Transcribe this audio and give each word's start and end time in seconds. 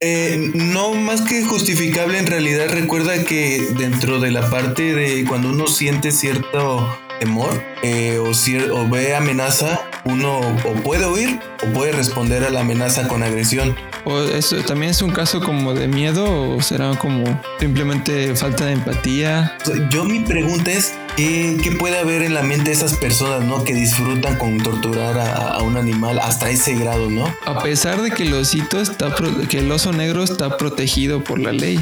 Eh, 0.00 0.52
no 0.54 0.92
más 0.92 1.22
que 1.22 1.42
justificable, 1.42 2.18
en 2.18 2.26
realidad 2.26 2.68
recuerda 2.68 3.24
que 3.24 3.66
dentro 3.78 4.20
de 4.20 4.30
la 4.30 4.50
parte 4.50 4.94
de 4.94 5.24
cuando 5.24 5.48
uno 5.48 5.68
siente 5.68 6.12
cierto 6.12 6.86
temor 7.18 7.62
eh, 7.82 8.18
o, 8.18 8.28
o 8.74 8.88
ve 8.90 9.16
amenaza, 9.16 9.85
uno 10.06 10.40
o 10.40 10.74
puede 10.82 11.06
huir 11.06 11.40
o 11.62 11.72
puede 11.72 11.92
responder 11.92 12.44
a 12.44 12.50
la 12.50 12.60
amenaza 12.60 13.06
con 13.08 13.22
agresión. 13.22 13.76
¿O 14.04 14.20
eso 14.20 14.56
también 14.58 14.90
es 14.90 15.02
un 15.02 15.10
caso 15.10 15.40
como 15.40 15.74
de 15.74 15.88
miedo 15.88 16.54
o 16.54 16.62
será 16.62 16.96
como 16.96 17.40
simplemente 17.58 18.34
falta 18.36 18.66
de 18.66 18.72
empatía? 18.72 19.56
Yo 19.90 20.04
mi 20.04 20.20
pregunta 20.20 20.70
es, 20.70 20.94
¿qué, 21.16 21.58
qué 21.62 21.72
puede 21.72 21.98
haber 21.98 22.22
en 22.22 22.34
la 22.34 22.42
mente 22.42 22.70
de 22.70 22.72
esas 22.72 22.94
personas, 22.94 23.42
¿no? 23.42 23.64
Que 23.64 23.74
disfrutan 23.74 24.36
con 24.36 24.58
torturar 24.58 25.18
a, 25.18 25.54
a, 25.54 25.62
un 25.62 25.76
animal 25.76 26.20
hasta 26.20 26.48
ese 26.50 26.74
grado, 26.74 27.10
¿no? 27.10 27.34
A 27.44 27.62
pesar 27.62 28.00
de 28.00 28.10
que 28.12 28.22
el 28.22 28.34
osito 28.34 28.80
está, 28.80 29.12
que 29.48 29.58
el 29.58 29.70
oso 29.72 29.92
negro 29.92 30.22
está 30.22 30.56
protegido 30.56 31.24
por 31.24 31.40
la 31.40 31.52
ley. 31.52 31.80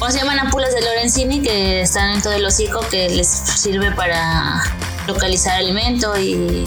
O 0.00 0.10
se 0.10 0.18
llaman 0.18 0.40
ampulas 0.40 0.74
de 0.74 0.82
Lorenzini 0.82 1.42
que 1.42 1.82
están 1.82 2.14
en 2.14 2.22
todo 2.22 2.32
el 2.32 2.44
hocico 2.44 2.80
que 2.90 3.08
les 3.08 3.28
sirve 3.28 3.92
para 3.92 4.64
localizar 5.06 5.54
alimento 5.54 6.18
y 6.18 6.64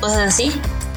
cosas 0.00 0.34
así. 0.34 0.52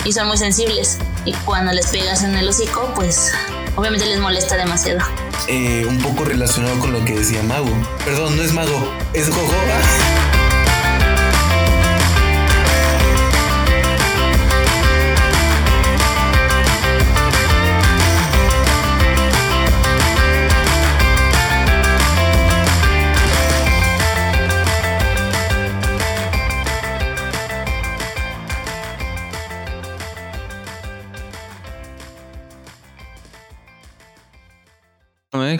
Y 0.05 0.13
son 0.13 0.27
muy 0.27 0.37
sensibles. 0.37 0.99
Y 1.25 1.33
cuando 1.33 1.71
les 1.73 1.87
pegas 1.87 2.23
en 2.23 2.35
el 2.35 2.47
hocico, 2.47 2.91
pues 2.95 3.33
obviamente 3.75 4.05
les 4.05 4.19
molesta 4.19 4.55
demasiado. 4.55 5.01
Eh, 5.47 5.85
un 5.87 5.97
poco 5.99 6.25
relacionado 6.25 6.79
con 6.79 6.93
lo 6.93 7.03
que 7.03 7.13
decía 7.15 7.43
Mago. 7.43 7.71
Perdón, 8.05 8.37
no 8.37 8.43
es 8.43 8.53
Mago, 8.53 8.93
es 9.13 9.27
Jojoba. 9.27 10.36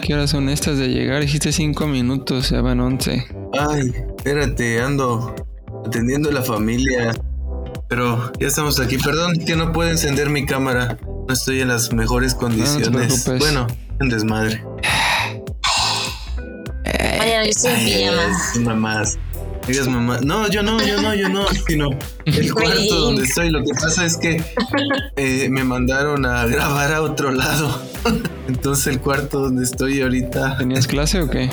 ¿Qué 0.07 0.13
horas 0.13 0.29
son 0.29 0.47
estas 0.47 0.77
de 0.77 0.87
llegar? 0.87 1.19
Dijiste 1.19 1.51
cinco 1.51 1.85
minutos, 1.85 2.51
ya 2.51 2.61
van 2.61 2.79
once. 2.79 3.27
Ay, 3.59 3.93
espérate, 4.15 4.79
ando 4.79 5.35
atendiendo 5.85 6.29
a 6.29 6.31
la 6.31 6.41
familia. 6.43 7.13
Pero 7.89 8.31
ya 8.39 8.47
estamos 8.47 8.79
aquí. 8.79 8.97
Perdón 8.97 9.33
que 9.45 9.57
no 9.57 9.73
puedo 9.73 9.89
encender 9.89 10.29
mi 10.29 10.45
cámara. 10.45 10.97
No 11.27 11.33
estoy 11.33 11.59
en 11.59 11.67
las 11.67 11.91
mejores 11.91 12.35
condiciones. 12.35 13.27
No 13.27 13.37
bueno, 13.37 13.67
un 13.99 14.07
desmadre. 14.07 14.63
Ay, 17.19 17.31
yo 17.43 17.49
estoy 17.49 18.03
en. 18.03 18.63
Mamás. 18.63 19.19
Digas 19.67 19.87
mamá. 19.87 20.19
No, 20.23 20.47
yo 20.47 20.63
no, 20.63 20.79
yo 20.85 21.01
no, 21.01 21.13
yo 21.13 21.27
no. 21.27 21.45
Sino 21.67 21.89
el 22.25 22.53
cuarto 22.53 22.95
donde 22.95 23.23
estoy. 23.23 23.49
Lo 23.49 23.63
que 23.63 23.73
pasa 23.73 24.05
es 24.05 24.17
que 24.17 24.41
eh, 25.17 25.49
me 25.49 25.63
mandaron 25.63 26.25
a 26.25 26.45
grabar 26.45 26.93
a 26.93 27.01
otro 27.01 27.31
lado. 27.31 27.81
Entonces 28.47 28.87
el 28.87 29.01
cuarto 29.01 29.41
donde 29.41 29.63
estoy 29.65 30.01
ahorita. 30.01 30.57
¿Tenías 30.57 30.87
clase 30.87 31.21
o 31.21 31.29
qué? 31.29 31.49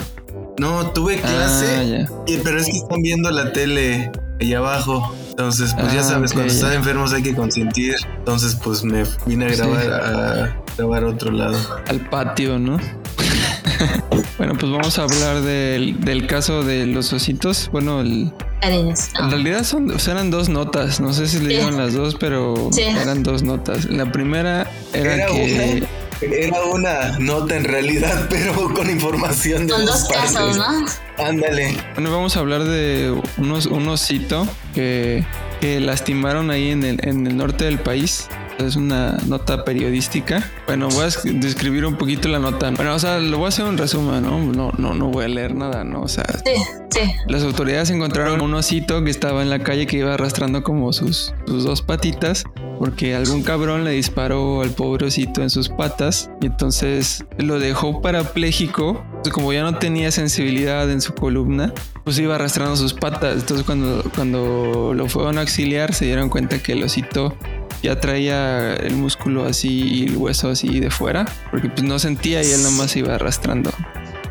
No, 0.58 0.92
tuve 0.92 1.16
clase. 1.16 2.06
Ah, 2.08 2.22
pero 2.44 2.60
es 2.60 2.66
que 2.66 2.78
están 2.78 3.02
viendo 3.02 3.30
la 3.30 3.52
tele 3.52 4.12
allá 4.40 4.58
abajo. 4.58 5.14
Entonces, 5.30 5.74
pues 5.74 5.92
ya 5.92 6.00
ah, 6.00 6.04
sabes, 6.04 6.32
cuando 6.32 6.52
estás 6.52 6.72
enfermos 6.74 7.12
hay 7.12 7.22
que 7.24 7.34
consentir. 7.34 7.96
Entonces, 8.18 8.56
pues 8.62 8.84
me 8.84 9.02
vine 9.26 9.46
a 9.46 9.48
grabar 9.48 9.92
a 9.92 10.64
grabar 10.76 11.02
a 11.02 11.08
otro 11.08 11.32
lado. 11.32 11.58
Al 11.88 12.08
patio, 12.08 12.60
¿no? 12.60 12.78
bueno, 14.44 14.60
pues 14.60 14.72
vamos 14.72 14.98
a 14.98 15.04
hablar 15.04 15.40
del, 15.40 15.98
del 16.04 16.26
caso 16.26 16.62
de 16.62 16.84
los 16.84 17.14
ositos. 17.14 17.70
Bueno, 17.72 18.02
el, 18.02 18.30
en 18.60 19.30
realidad 19.30 19.64
son, 19.64 19.90
eran 20.06 20.30
dos 20.30 20.50
notas. 20.50 21.00
No 21.00 21.14
sé 21.14 21.28
si 21.28 21.38
le 21.38 21.48
dieron 21.48 21.78
las 21.78 21.94
dos, 21.94 22.14
pero 22.20 22.68
eran 22.76 23.22
dos 23.22 23.42
notas. 23.42 23.86
La 23.86 24.12
primera 24.12 24.70
era, 24.92 25.26
que. 25.28 25.82
Era 26.20 26.62
una 26.64 27.18
nota 27.18 27.56
en 27.56 27.64
realidad, 27.64 28.26
pero 28.30 28.52
con 28.74 28.90
información 28.90 29.66
de 29.66 29.72
Con 29.72 29.86
dos, 29.86 30.08
casos, 30.12 30.58
¿no? 30.58 30.84
Ándale. 31.16 31.78
Bueno, 31.94 32.12
vamos 32.12 32.36
a 32.36 32.40
hablar 32.40 32.64
de 32.64 33.18
unos, 33.38 33.64
un 33.64 33.88
osito 33.88 34.46
que, 34.74 35.24
que 35.62 35.80
lastimaron 35.80 36.50
ahí 36.50 36.70
en 36.70 36.84
el, 36.84 36.98
en 37.02 37.26
el 37.26 37.34
norte 37.38 37.64
del 37.64 37.78
país 37.78 38.28
es 38.58 38.76
una 38.76 39.18
nota 39.26 39.64
periodística. 39.64 40.50
Bueno, 40.66 40.88
voy 40.88 41.04
a 41.04 41.30
describir 41.38 41.84
un 41.86 41.96
poquito 41.96 42.28
la 42.28 42.38
nota. 42.38 42.70
Bueno, 42.70 42.94
o 42.94 42.98
sea, 42.98 43.18
lo 43.18 43.38
voy 43.38 43.46
a 43.46 43.48
hacer 43.48 43.64
un 43.64 43.78
resumen, 43.78 44.22
¿no? 44.22 44.38
No, 44.40 44.72
no, 44.78 44.94
no 44.94 45.08
voy 45.08 45.24
a 45.24 45.28
leer 45.28 45.54
nada, 45.54 45.84
¿no? 45.84 46.02
O 46.02 46.08
sea, 46.08 46.24
sí, 46.44 46.62
sí. 46.90 47.00
Las 47.28 47.42
autoridades 47.42 47.90
encontraron 47.90 48.40
un 48.40 48.54
osito 48.54 49.02
que 49.04 49.10
estaba 49.10 49.42
en 49.42 49.50
la 49.50 49.60
calle 49.60 49.86
que 49.86 49.98
iba 49.98 50.14
arrastrando 50.14 50.62
como 50.62 50.92
sus, 50.92 51.34
sus 51.46 51.64
dos 51.64 51.82
patitas 51.82 52.44
porque 52.78 53.14
algún 53.14 53.42
cabrón 53.42 53.84
le 53.84 53.92
disparó 53.92 54.62
al 54.62 54.70
pobre 54.70 55.06
osito 55.06 55.42
en 55.42 55.50
sus 55.50 55.68
patas 55.68 56.30
y 56.40 56.46
entonces 56.46 57.24
lo 57.38 57.58
dejó 57.58 58.00
parapléjico. 58.00 59.04
Como 59.32 59.52
ya 59.52 59.62
no 59.62 59.78
tenía 59.78 60.10
sensibilidad 60.10 60.90
en 60.90 61.00
su 61.00 61.14
columna, 61.14 61.72
pues 62.04 62.18
iba 62.18 62.34
arrastrando 62.34 62.76
sus 62.76 62.92
patas. 62.92 63.36
Entonces 63.36 63.64
cuando, 63.64 64.02
cuando 64.14 64.92
lo 64.94 65.08
fueron 65.08 65.38
a 65.38 65.42
auxiliar 65.42 65.94
se 65.94 66.06
dieron 66.06 66.28
cuenta 66.28 66.62
que 66.62 66.72
el 66.72 66.82
osito 66.82 67.34
ya 67.84 68.00
traía 68.00 68.74
el 68.76 68.96
músculo 68.96 69.44
así 69.44 69.82
y 69.82 70.04
el 70.04 70.16
hueso 70.16 70.48
así 70.48 70.80
de 70.80 70.90
fuera, 70.90 71.26
porque 71.50 71.68
pues 71.68 71.82
no 71.82 71.98
sentía 71.98 72.42
y 72.42 72.50
él 72.50 72.62
nomás 72.62 72.96
iba 72.96 73.14
arrastrando. 73.14 73.70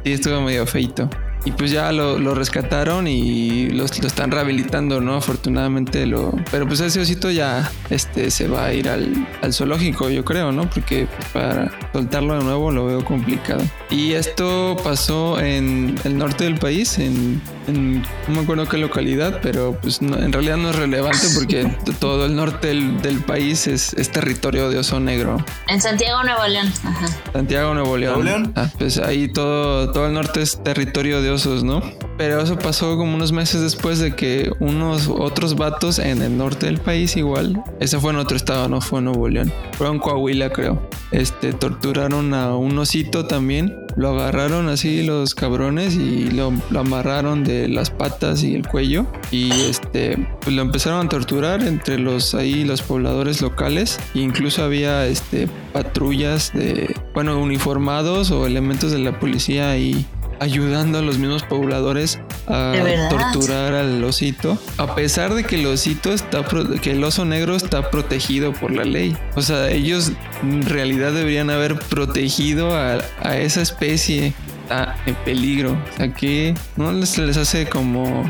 Y 0.04 0.12
estuvo 0.12 0.42
medio 0.42 0.66
feito. 0.66 1.08
Y 1.46 1.52
pues 1.52 1.72
ya 1.72 1.92
lo, 1.92 2.18
lo 2.18 2.34
rescataron 2.36 3.08
y 3.08 3.70
lo, 3.70 3.86
lo, 3.86 4.08
están 4.08 4.32
rehabilitando, 4.32 5.02
¿no? 5.02 5.16
Afortunadamente 5.16 6.06
lo... 6.06 6.34
Pero 6.52 6.68
pues 6.68 6.80
ese 6.80 7.02
osito 7.02 7.30
ya 7.32 7.70
este, 7.90 8.32
se 8.32 8.48
va 8.48 8.66
a 8.66 8.74
ir 8.74 8.88
al, 8.88 9.28
al 9.42 9.54
zoológico, 9.54 10.10
yo 10.10 10.24
creo, 10.24 10.52
¿no? 10.52 10.70
Porque 10.70 11.08
pues, 11.08 11.30
para 11.30 11.72
soltarlo 11.92 12.38
de 12.38 12.44
nuevo 12.44 12.72
lo 12.72 12.86
veo 12.86 13.04
complicado. 13.04 13.64
Y 13.90 14.14
esto 14.14 14.78
pasó 14.84 15.40
en 15.40 15.96
el 16.04 16.18
norte 16.18 16.46
del 16.46 16.56
país, 16.56 16.98
en, 16.98 17.42
en 17.68 18.02
no 18.28 18.36
me 18.36 18.42
acuerdo 18.42 18.68
qué 18.68 18.78
localidad, 18.78 19.40
pero 19.42 19.78
pues 19.82 20.02
en 20.02 20.32
realidad 20.32 20.58
no 20.58 20.70
es 20.70 20.76
relevante 20.76 21.28
porque 21.36 21.70
todo 22.00 22.26
el 22.26 22.36
norte 22.36 22.68
del, 22.68 23.02
del 23.02 23.20
país 23.20 23.68
es, 23.68 23.94
es, 23.94 24.10
territorio 24.12 24.70
de 24.70 24.80
oso 24.80 25.00
negro. 25.00 25.44
En 25.68 25.82
Santiago, 25.82 26.24
Nuevo 26.24 26.46
León. 26.48 26.72
Ajá. 26.84 27.08
Santiago, 27.34 27.74
Nuevo 27.74 27.98
León. 27.98 28.24
¿Nuevo 28.24 28.40
León? 28.40 28.54
Ah, 28.56 28.70
pues 28.78 28.98
ahí 28.98 29.28
todo, 29.28 29.92
todo 29.92 30.08
el 30.08 30.14
norte 30.14 30.42
es 30.42 30.64
territorio 30.64 31.22
de 31.22 31.32
¿no? 31.64 31.82
Pero 32.16 32.42
eso 32.42 32.58
pasó 32.60 32.96
como 32.96 33.16
unos 33.16 33.32
meses 33.32 33.62
después 33.62 33.98
de 33.98 34.16
que 34.16 34.52
unos 34.60 35.08
otros 35.08 35.56
vatos 35.56 35.98
en 35.98 36.22
el 36.22 36.38
norte 36.38 36.68
del 36.68 36.78
país 36.78 37.18
igual, 37.18 37.64
ese 37.80 38.00
fue 38.00 38.12
en 38.12 38.18
otro 38.18 38.38
estado, 38.38 38.70
no 38.70 38.82
fue 38.82 39.00
en 39.00 39.06
Nuevo 39.06 39.28
León, 39.28 39.52
fue 39.78 39.88
en 39.88 39.98
Coahuila 39.98 40.52
creo, 40.52 40.88
este, 41.12 41.54
torturaron 41.54 42.36
a 42.36 42.56
un 42.56 42.78
osito 42.78 43.26
también, 43.26 43.76
lo 43.96 44.10
agarraron 44.10 44.70
así 44.70 45.04
los 45.04 45.34
cabrones 45.34 45.96
y 45.96 46.30
lo, 46.30 46.54
amarraron 46.78 47.44
de 47.44 47.68
las 47.68 47.90
patas 47.90 48.44
y 48.44 48.54
el 48.54 48.68
cuello 48.68 49.08
y 49.32 49.52
este, 49.52 50.28
pues 50.42 50.56
lo 50.56 50.62
empezaron 50.62 51.06
a 51.06 51.10
torturar 51.10 51.64
entre 51.64 51.98
los 51.98 52.36
ahí 52.36 52.64
los 52.64 52.84
pobladores 52.84 53.42
locales 53.42 54.00
e 54.14 54.20
incluso 54.20 54.64
había 54.64 55.08
este 55.08 55.48
patrullas 55.74 56.52
de, 56.54 56.96
bueno, 57.16 57.40
uniformados 57.40 58.30
o 58.30 58.46
elementos 58.46 58.92
de 58.92 59.00
la 59.00 59.20
policía 59.20 59.72
ahí 59.72 60.06
ayudando 60.44 61.00
a 61.00 61.02
los 61.02 61.18
mismos 61.18 61.44
pobladores 61.44 62.20
a 62.48 62.74
torturar 63.10 63.74
al 63.74 64.04
osito, 64.04 64.58
a 64.78 64.96
pesar 64.96 65.34
de 65.34 65.44
que 65.44 65.56
el 65.56 65.66
osito 65.66 66.12
está 66.12 66.44
que 66.82 66.92
el 66.92 67.04
oso 67.04 67.26
negro 67.26 67.56
está 67.56 67.90
protegido 67.90 68.54
por 68.54 68.72
la 68.72 68.84
ley. 68.84 69.18
O 69.36 69.42
sea, 69.42 69.70
ellos 69.70 70.12
en 70.42 70.64
realidad 70.64 71.14
deberían 71.14 71.50
haber 71.50 71.80
protegido 71.80 72.76
a, 72.76 72.98
esa 73.38 73.62
especie 73.62 74.34
está 74.64 74.96
en 75.06 75.16
peligro. 75.16 75.72
O 75.72 75.98
sea, 75.98 76.14
que 76.14 76.54
no 76.76 76.92
les, 76.92 77.18
les 77.18 77.38
hace 77.38 77.68
como 77.68 78.30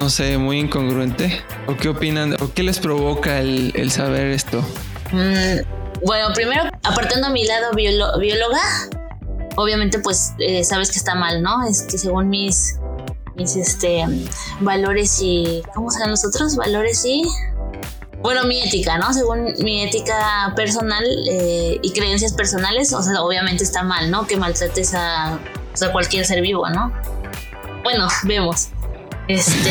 no 0.00 0.08
sé, 0.08 0.38
muy 0.38 0.58
incongruente. 0.58 1.42
¿O 1.66 1.76
qué 1.76 1.90
opinan? 1.90 2.34
¿O 2.40 2.52
qué 2.54 2.62
les 2.62 2.78
provoca 2.78 3.40
el, 3.40 3.90
saber 3.90 4.28
esto? 4.28 4.64
Mm, 5.12 5.60
bueno, 6.06 6.32
primero, 6.34 6.64
apartando 6.82 7.26
a 7.26 7.30
mi 7.30 7.44
lado 7.44 7.72
bióloga, 7.74 8.62
obviamente 9.60 9.98
pues 9.98 10.32
eh, 10.38 10.64
sabes 10.64 10.90
que 10.90 10.98
está 10.98 11.14
mal, 11.14 11.42
¿no? 11.42 11.64
Este, 11.66 11.98
según 11.98 12.28
mis, 12.28 12.76
mis 13.36 13.56
este, 13.56 14.04
valores 14.60 15.18
y... 15.20 15.62
¿Cómo 15.74 15.90
saben 15.90 16.10
los 16.10 16.24
otros? 16.24 16.56
Valores 16.56 17.04
y... 17.04 17.24
Bueno, 18.22 18.44
mi 18.44 18.62
ética, 18.62 18.98
¿no? 18.98 19.14
Según 19.14 19.54
mi 19.60 19.82
ética 19.82 20.52
personal 20.54 21.04
eh, 21.30 21.78
y 21.80 21.92
creencias 21.92 22.34
personales, 22.34 22.92
o 22.92 23.02
sea, 23.02 23.22
obviamente 23.22 23.64
está 23.64 23.82
mal, 23.82 24.10
¿no? 24.10 24.26
Que 24.26 24.36
maltrates 24.36 24.92
a, 24.94 25.38
cualquier 25.92 26.26
ser 26.26 26.42
vivo, 26.42 26.68
¿no? 26.68 26.92
Bueno, 27.82 28.08
vemos. 28.24 28.68
Este. 29.26 29.70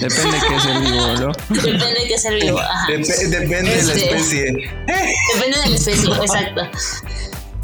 Depende 0.00 0.38
de 0.38 0.48
qué 0.48 0.60
ser 0.60 0.80
vivo, 0.80 1.06
¿no? 1.06 1.32
Depende 1.48 2.00
de 2.00 2.08
qué 2.08 2.18
ser 2.18 2.34
vivo. 2.34 2.60
Ajá. 2.60 2.86
depende 2.88 3.70
de 3.70 3.82
la 3.82 3.92
este, 3.94 4.04
especie. 4.04 4.42
Depende 5.34 5.58
de 5.58 5.68
la 5.70 5.76
especie, 5.76 6.14
exacto. 6.22 6.62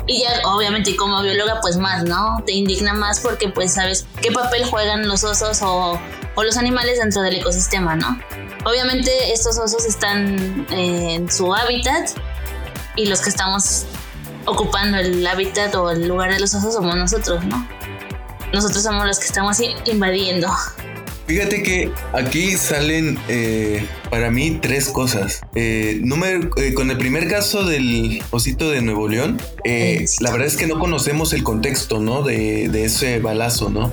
Y 0.06 0.22
ya, 0.22 0.40
obviamente, 0.44 0.94
como 0.94 1.20
bióloga, 1.22 1.60
pues 1.60 1.76
más, 1.76 2.04
¿no? 2.04 2.42
Te 2.46 2.52
indigna 2.52 2.92
más 2.92 3.20
porque 3.20 3.48
pues 3.48 3.74
sabes 3.74 4.06
qué 4.22 4.30
papel 4.30 4.64
juegan 4.64 5.08
los 5.08 5.24
osos 5.24 5.62
o, 5.62 6.00
o 6.34 6.42
los 6.44 6.56
animales 6.56 6.98
dentro 6.98 7.22
del 7.22 7.36
ecosistema, 7.36 7.96
¿no? 7.96 8.18
Obviamente 8.64 9.32
estos 9.32 9.58
osos 9.58 9.84
están 9.84 10.66
en 10.70 11.30
su 11.30 11.54
hábitat 11.54 12.10
y 12.94 13.06
los 13.06 13.20
que 13.20 13.30
estamos 13.30 13.84
ocupando 14.44 14.96
el 14.98 15.26
hábitat 15.26 15.74
o 15.74 15.90
el 15.90 16.06
lugar 16.06 16.32
de 16.32 16.40
los 16.40 16.54
osos 16.54 16.74
somos 16.74 16.96
nosotros, 16.96 17.44
¿no? 17.44 17.66
Nosotros 18.52 18.82
somos 18.82 19.06
los 19.06 19.18
que 19.18 19.26
estamos 19.26 19.58
invadiendo. 19.84 20.48
Fíjate 21.26 21.62
que 21.62 21.90
aquí 22.12 22.52
salen 22.52 23.18
eh, 23.28 23.84
para 24.10 24.30
mí 24.30 24.58
tres 24.62 24.88
cosas. 24.88 25.40
Eh, 25.56 25.98
número, 26.02 26.50
eh, 26.56 26.72
con 26.72 26.90
el 26.90 26.98
primer 26.98 27.26
caso 27.28 27.64
del 27.64 28.22
osito 28.30 28.70
de 28.70 28.80
Nuevo 28.80 29.08
León, 29.08 29.36
la 30.20 30.30
verdad 30.30 30.46
es 30.46 30.56
que 30.56 30.68
no 30.68 30.78
conocemos 30.78 31.32
el 31.32 31.42
contexto, 31.42 31.98
¿no? 31.98 32.22
De, 32.22 32.68
de 32.68 32.84
ese 32.84 33.18
balazo, 33.18 33.70
¿no? 33.70 33.92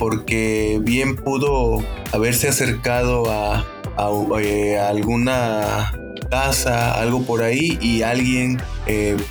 porque 0.00 0.80
bien 0.82 1.14
pudo 1.14 1.84
haberse 2.10 2.48
acercado 2.48 3.30
a, 3.30 3.64
a 3.96 4.88
alguna 4.88 5.92
casa, 6.28 7.00
algo 7.00 7.22
por 7.22 7.44
ahí 7.44 7.78
y 7.80 8.02
alguien 8.02 8.60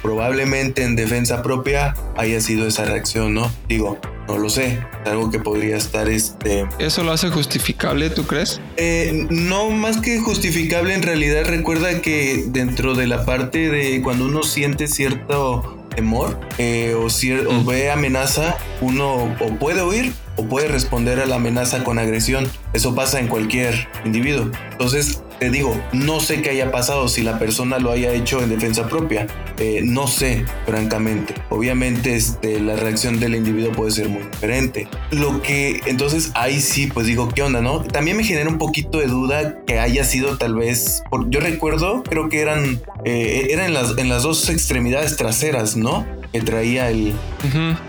probablemente 0.02 0.84
en 0.84 0.96
defensa 0.96 1.44
propia 1.44 1.94
haya 2.16 2.40
sido 2.40 2.68
esa 2.68 2.86
reacción, 2.86 3.34
¿no? 3.34 3.52
Digo, 3.68 4.00
no 4.30 4.38
lo 4.38 4.50
sé, 4.52 4.80
algo 5.08 5.32
que 5.32 5.40
podría 5.40 5.76
estar 5.76 6.08
este... 6.08 6.68
¿Eso 6.78 7.04
lo 7.04 7.12
hace 7.12 7.32
justificable, 7.32 8.12
tú 8.12 8.28
crees? 8.28 8.62
Eh, 8.78 9.26
no, 9.32 9.72
más 9.72 9.98
que 9.98 10.20
justificable, 10.20 10.94
en 10.94 11.02
realidad 11.02 11.46
recuerda 11.46 12.00
que 12.04 12.44
dentro 12.46 12.94
de 12.94 13.08
la 13.08 13.26
parte 13.26 13.72
de 13.72 14.04
cuando 14.04 14.26
uno 14.26 14.44
siente 14.44 14.88
cierto 14.88 15.84
temor 15.96 16.40
eh, 16.60 16.94
o, 16.96 17.08
o 17.08 17.64
ve 17.64 17.90
amenaza, 17.90 18.56
uno 18.82 19.36
o 19.40 19.56
puede 19.58 19.82
huir 19.82 20.14
o 20.40 20.46
puede 20.48 20.70
responder 20.70 21.20
a 21.20 21.26
la 21.26 21.36
amenaza 21.36 21.84
con 21.84 22.00
agresión. 22.00 22.48
Eso 22.72 22.96
pasa 22.96 23.20
en 23.20 23.28
cualquier 23.28 23.88
individuo. 24.06 24.50
Entonces, 24.72 25.22
te 25.40 25.50
digo, 25.50 25.76
no 25.92 26.20
sé 26.20 26.42
qué 26.42 26.52
haya 26.52 26.72
pasado 26.72 27.08
si 27.08 27.24
la 27.24 27.40
persona 27.40 27.80
lo 27.80 27.92
haya 27.92 28.12
hecho 28.14 28.42
en 28.42 28.50
defensa 28.50 28.88
propia. 28.88 29.28
Eh, 29.58 29.82
no 29.84 30.08
sé, 30.08 30.46
francamente. 30.66 31.34
Obviamente 31.50 32.16
este, 32.16 32.60
la 32.60 32.76
reacción 32.76 33.20
del 33.20 33.36
individuo 33.36 33.72
puede 33.72 33.92
ser 33.92 34.08
muy 34.10 34.22
diferente. 34.24 34.88
Lo 35.12 35.42
que 35.42 35.82
entonces 35.86 36.32
ahí 36.36 36.62
sí, 36.62 36.88
pues 36.88 37.08
digo, 37.08 37.30
¿qué 37.30 37.44
onda, 37.44 37.62
no? 37.62 37.82
También 37.84 38.18
me 38.18 38.24
genera 38.24 38.50
un 38.50 38.58
poquito 38.58 39.00
de 39.00 39.08
duda 39.08 39.64
que 39.66 39.80
haya 39.80 40.04
sido 40.04 40.38
tal 40.38 40.56
vez, 40.56 41.04
yo 41.28 41.40
recuerdo, 41.40 42.04
creo 42.04 42.30
que 42.30 42.42
eran, 42.42 42.82
eh, 43.04 43.48
eran 43.52 43.74
las, 43.74 43.98
en 43.98 44.08
las 44.10 44.24
dos 44.24 44.50
extremidades 44.50 45.18
traseras, 45.18 45.76
¿no? 45.76 46.06
Que 46.32 46.42
traía 46.42 46.90
el 46.90 47.14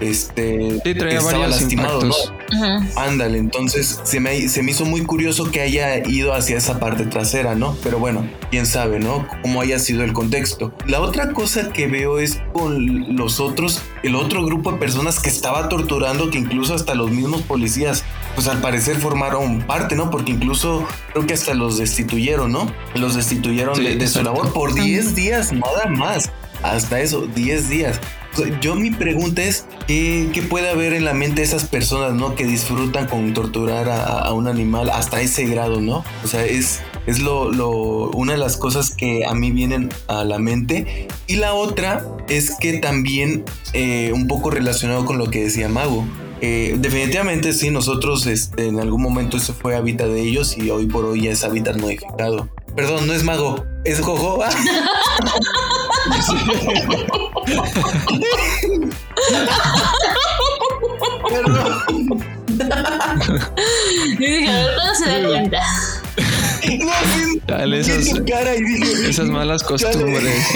este 0.00 0.80
sí, 0.82 0.94
traía 0.94 1.18
estaba 1.18 1.48
lastimado, 1.48 2.02
¿no? 2.02 2.14
Ándale, 2.96 3.38
entonces 3.38 4.00
se 4.02 4.20
me, 4.20 4.48
se 4.48 4.62
me 4.62 4.72
hizo 4.72 4.84
muy 4.84 5.02
curioso 5.02 5.50
que 5.50 5.60
haya 5.60 5.98
ido 6.08 6.34
hacia 6.34 6.56
esa 6.56 6.80
parte 6.80 7.04
trasera, 7.04 7.54
¿no? 7.54 7.76
Pero 7.82 7.98
bueno, 7.98 8.26
quién 8.50 8.66
sabe, 8.66 8.98
¿no? 8.98 9.26
Cómo 9.42 9.60
haya 9.60 9.78
sido 9.78 10.02
el 10.04 10.12
contexto. 10.12 10.72
La 10.86 11.00
otra 11.00 11.32
cosa 11.32 11.70
que 11.72 11.86
veo 11.86 12.18
es 12.18 12.40
con 12.52 13.16
los 13.16 13.40
otros, 13.40 13.82
el 14.02 14.14
otro 14.14 14.44
grupo 14.44 14.72
de 14.72 14.78
personas 14.78 15.20
que 15.20 15.28
estaba 15.28 15.68
torturando, 15.68 16.30
que 16.30 16.38
incluso 16.38 16.74
hasta 16.74 16.94
los 16.94 17.10
mismos 17.10 17.42
policías, 17.42 18.04
pues 18.34 18.48
al 18.48 18.60
parecer 18.60 18.96
formaron 18.96 19.62
parte, 19.62 19.96
¿no? 19.96 20.10
Porque 20.10 20.32
incluso 20.32 20.86
creo 21.12 21.26
que 21.26 21.34
hasta 21.34 21.54
los 21.54 21.78
destituyeron, 21.78 22.52
¿no? 22.52 22.72
Los 22.94 23.14
destituyeron 23.14 23.82
de, 23.82 24.06
su 24.08 24.22
labor 24.22 24.52
por 24.52 24.74
10 24.74 25.14
días, 25.14 25.52
nada 25.52 25.86
más. 25.86 26.30
Hasta 26.62 27.00
eso, 27.00 27.26
10 27.26 27.68
días. 27.68 28.00
Yo 28.60 28.74
mi 28.74 28.90
pregunta 28.90 29.42
es, 29.42 29.66
¿qué, 29.86 30.46
puede 30.48 30.70
haber 30.70 30.92
en 30.92 31.04
la 31.04 31.14
mente 31.14 31.40
de 31.40 31.46
esas 31.46 31.64
personas, 31.64 32.14
¿no? 32.14 32.34
Que 32.34 32.44
disfrutan 32.44 33.06
con 33.06 33.34
torturar 33.34 33.88
a, 33.88 34.32
un 34.32 34.46
animal 34.46 34.90
hasta 34.90 35.20
ese 35.20 35.44
grado, 35.44 35.80
¿no? 35.80 36.04
O 36.24 36.28
sea, 36.28 36.44
es, 36.44 36.80
es 37.06 37.18
lo, 37.20 38.10
una 38.10 38.32
de 38.32 38.38
las 38.38 38.56
cosas 38.56 38.94
que 38.94 39.24
a 39.26 39.34
mí 39.34 39.50
vienen 39.50 39.90
a 40.06 40.24
la 40.24 40.38
mente. 40.38 41.08
Y 41.26 41.36
la 41.36 41.54
otra 41.54 42.06
es 42.28 42.52
que 42.58 42.78
también 42.78 43.44
eh, 43.72 44.12
un 44.14 44.28
poco 44.28 44.50
relacionado 44.50 45.04
con 45.04 45.18
lo 45.18 45.30
que 45.30 45.44
decía 45.44 45.68
Mago. 45.68 46.06
Eh, 46.42 46.76
definitivamente 46.78 47.52
sí, 47.52 47.70
nosotros 47.70 48.26
este, 48.26 48.66
en 48.66 48.80
algún 48.80 49.02
momento 49.02 49.36
eso 49.36 49.52
fue 49.52 49.76
hábitat 49.76 50.08
de 50.08 50.22
ellos 50.22 50.56
y 50.56 50.70
hoy 50.70 50.86
por 50.86 51.04
hoy 51.04 51.22
ya 51.22 51.32
es 51.32 51.44
hábitat 51.44 51.76
modificado. 51.76 52.48
Perdón, 52.74 53.06
no 53.06 53.12
es 53.12 53.24
mago, 53.24 53.64
es 53.84 54.00
Jojo. 54.00 54.42
dije, 64.18 64.48
a 64.48 64.56
ver, 64.56 64.74
¿cuándo 64.74 64.94
se 64.94 65.06
da 65.08 65.28
cuenta? 65.28 65.60
Dale, 67.46 67.80
esas, 67.80 68.06
esas 69.08 69.26
malas 69.26 69.62
costumbres. 69.62 70.46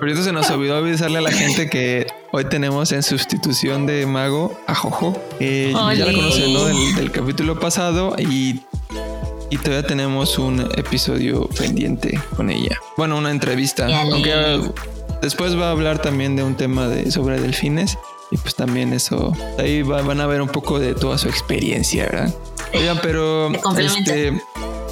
Pero 0.00 0.22
se 0.22 0.32
nos 0.32 0.50
olvidó 0.50 0.76
avisarle 0.76 1.18
a 1.18 1.22
la 1.22 1.32
gente 1.32 1.68
que 1.68 2.06
hoy 2.32 2.44
tenemos 2.46 2.92
en 2.92 3.02
sustitución 3.02 3.86
de 3.86 4.06
Mago 4.06 4.58
a 4.66 4.74
Jojo. 4.74 5.20
Eh, 5.40 5.72
ya 5.74 6.06
la 6.06 6.12
conocen, 6.12 6.52
¿no? 6.52 6.64
Del, 6.64 6.94
del 6.94 7.10
capítulo 7.10 7.60
pasado 7.60 8.16
y 8.18 8.60
y 9.50 9.56
todavía 9.58 9.86
tenemos 9.86 10.38
un 10.38 10.60
episodio 10.76 11.48
pendiente 11.58 12.20
con 12.36 12.50
ella. 12.50 12.78
Bueno, 12.96 13.16
una 13.16 13.30
entrevista. 13.30 13.86
Aunque 13.86 14.60
después 15.22 15.58
va 15.58 15.68
a 15.68 15.70
hablar 15.70 16.00
también 16.00 16.36
de 16.36 16.42
un 16.42 16.56
tema 16.56 16.88
de, 16.88 17.10
sobre 17.10 17.40
delfines. 17.40 17.98
Y 18.30 18.36
pues 18.36 18.54
también 18.54 18.92
eso. 18.92 19.32
Ahí 19.58 19.80
van 19.82 20.20
a 20.20 20.26
ver 20.26 20.42
un 20.42 20.48
poco 20.48 20.78
de 20.78 20.94
toda 20.94 21.16
su 21.16 21.28
experiencia, 21.28 22.04
¿verdad? 22.04 22.34
Oigan, 22.74 22.98
pero. 23.02 23.50
Este, 23.78 24.38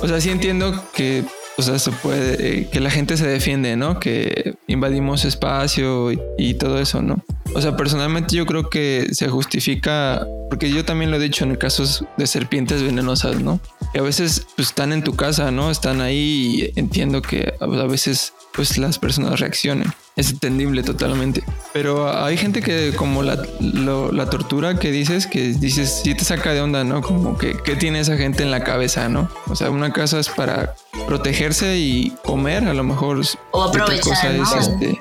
o 0.00 0.08
sea, 0.08 0.20
sí 0.20 0.30
entiendo 0.30 0.82
que 0.94 1.24
o 1.58 1.62
sea, 1.62 1.78
se 1.78 1.90
puede, 1.90 2.60
eh, 2.60 2.68
que 2.70 2.80
la 2.80 2.90
gente 2.90 3.16
se 3.16 3.26
defiende, 3.26 3.76
¿no? 3.76 3.98
Que 3.98 4.56
invadimos 4.66 5.24
espacio 5.24 6.12
y, 6.36 6.54
todo 6.54 6.78
eso, 6.78 7.00
¿no? 7.00 7.24
O 7.54 7.60
sea, 7.60 7.76
personalmente 7.76 8.36
yo 8.36 8.46
creo 8.46 8.68
que 8.68 9.08
se 9.12 9.28
justifica, 9.28 10.26
porque 10.50 10.70
yo 10.70 10.84
también 10.84 11.10
lo 11.10 11.16
he 11.16 11.20
dicho 11.20 11.44
en 11.44 11.56
casos 11.56 12.04
de 12.16 12.26
serpientes 12.26 12.82
venenosas, 12.82 13.40
¿no? 13.40 13.60
Que 13.92 14.00
a 14.00 14.02
veces 14.02 14.46
pues, 14.56 14.68
están 14.68 14.92
en 14.92 15.02
tu 15.02 15.14
casa, 15.14 15.50
¿no? 15.50 15.70
Están 15.70 16.00
ahí 16.00 16.72
y 16.74 16.78
entiendo 16.78 17.22
que 17.22 17.54
a 17.60 17.66
veces 17.66 18.32
pues 18.56 18.78
las 18.78 18.98
personas 18.98 19.38
reaccionen. 19.38 19.92
Es 20.16 20.30
entendible 20.30 20.82
totalmente. 20.82 21.44
Pero 21.74 22.10
hay 22.10 22.38
gente 22.38 22.62
que 22.62 22.94
como 22.96 23.22
la, 23.22 23.38
la 23.60 24.30
tortura 24.30 24.78
que 24.78 24.90
dices, 24.90 25.26
que 25.26 25.48
dices, 25.48 26.00
sí 26.02 26.14
te 26.14 26.24
saca 26.24 26.54
de 26.54 26.62
onda, 26.62 26.82
¿no? 26.84 27.02
Como 27.02 27.36
que, 27.36 27.54
¿qué 27.62 27.76
tiene 27.76 28.00
esa 28.00 28.16
gente 28.16 28.42
en 28.42 28.50
la 28.50 28.64
cabeza, 28.64 29.10
¿no? 29.10 29.28
O 29.48 29.54
sea, 29.54 29.70
una 29.70 29.92
casa 29.92 30.18
es 30.18 30.30
para 30.30 30.74
protegerse 31.06 31.76
y 31.76 32.14
comer, 32.24 32.66
a 32.66 32.72
lo 32.72 32.82
mejor. 32.82 33.20
O 33.50 33.62
aprovechar, 33.62 34.34
este, 34.58 34.98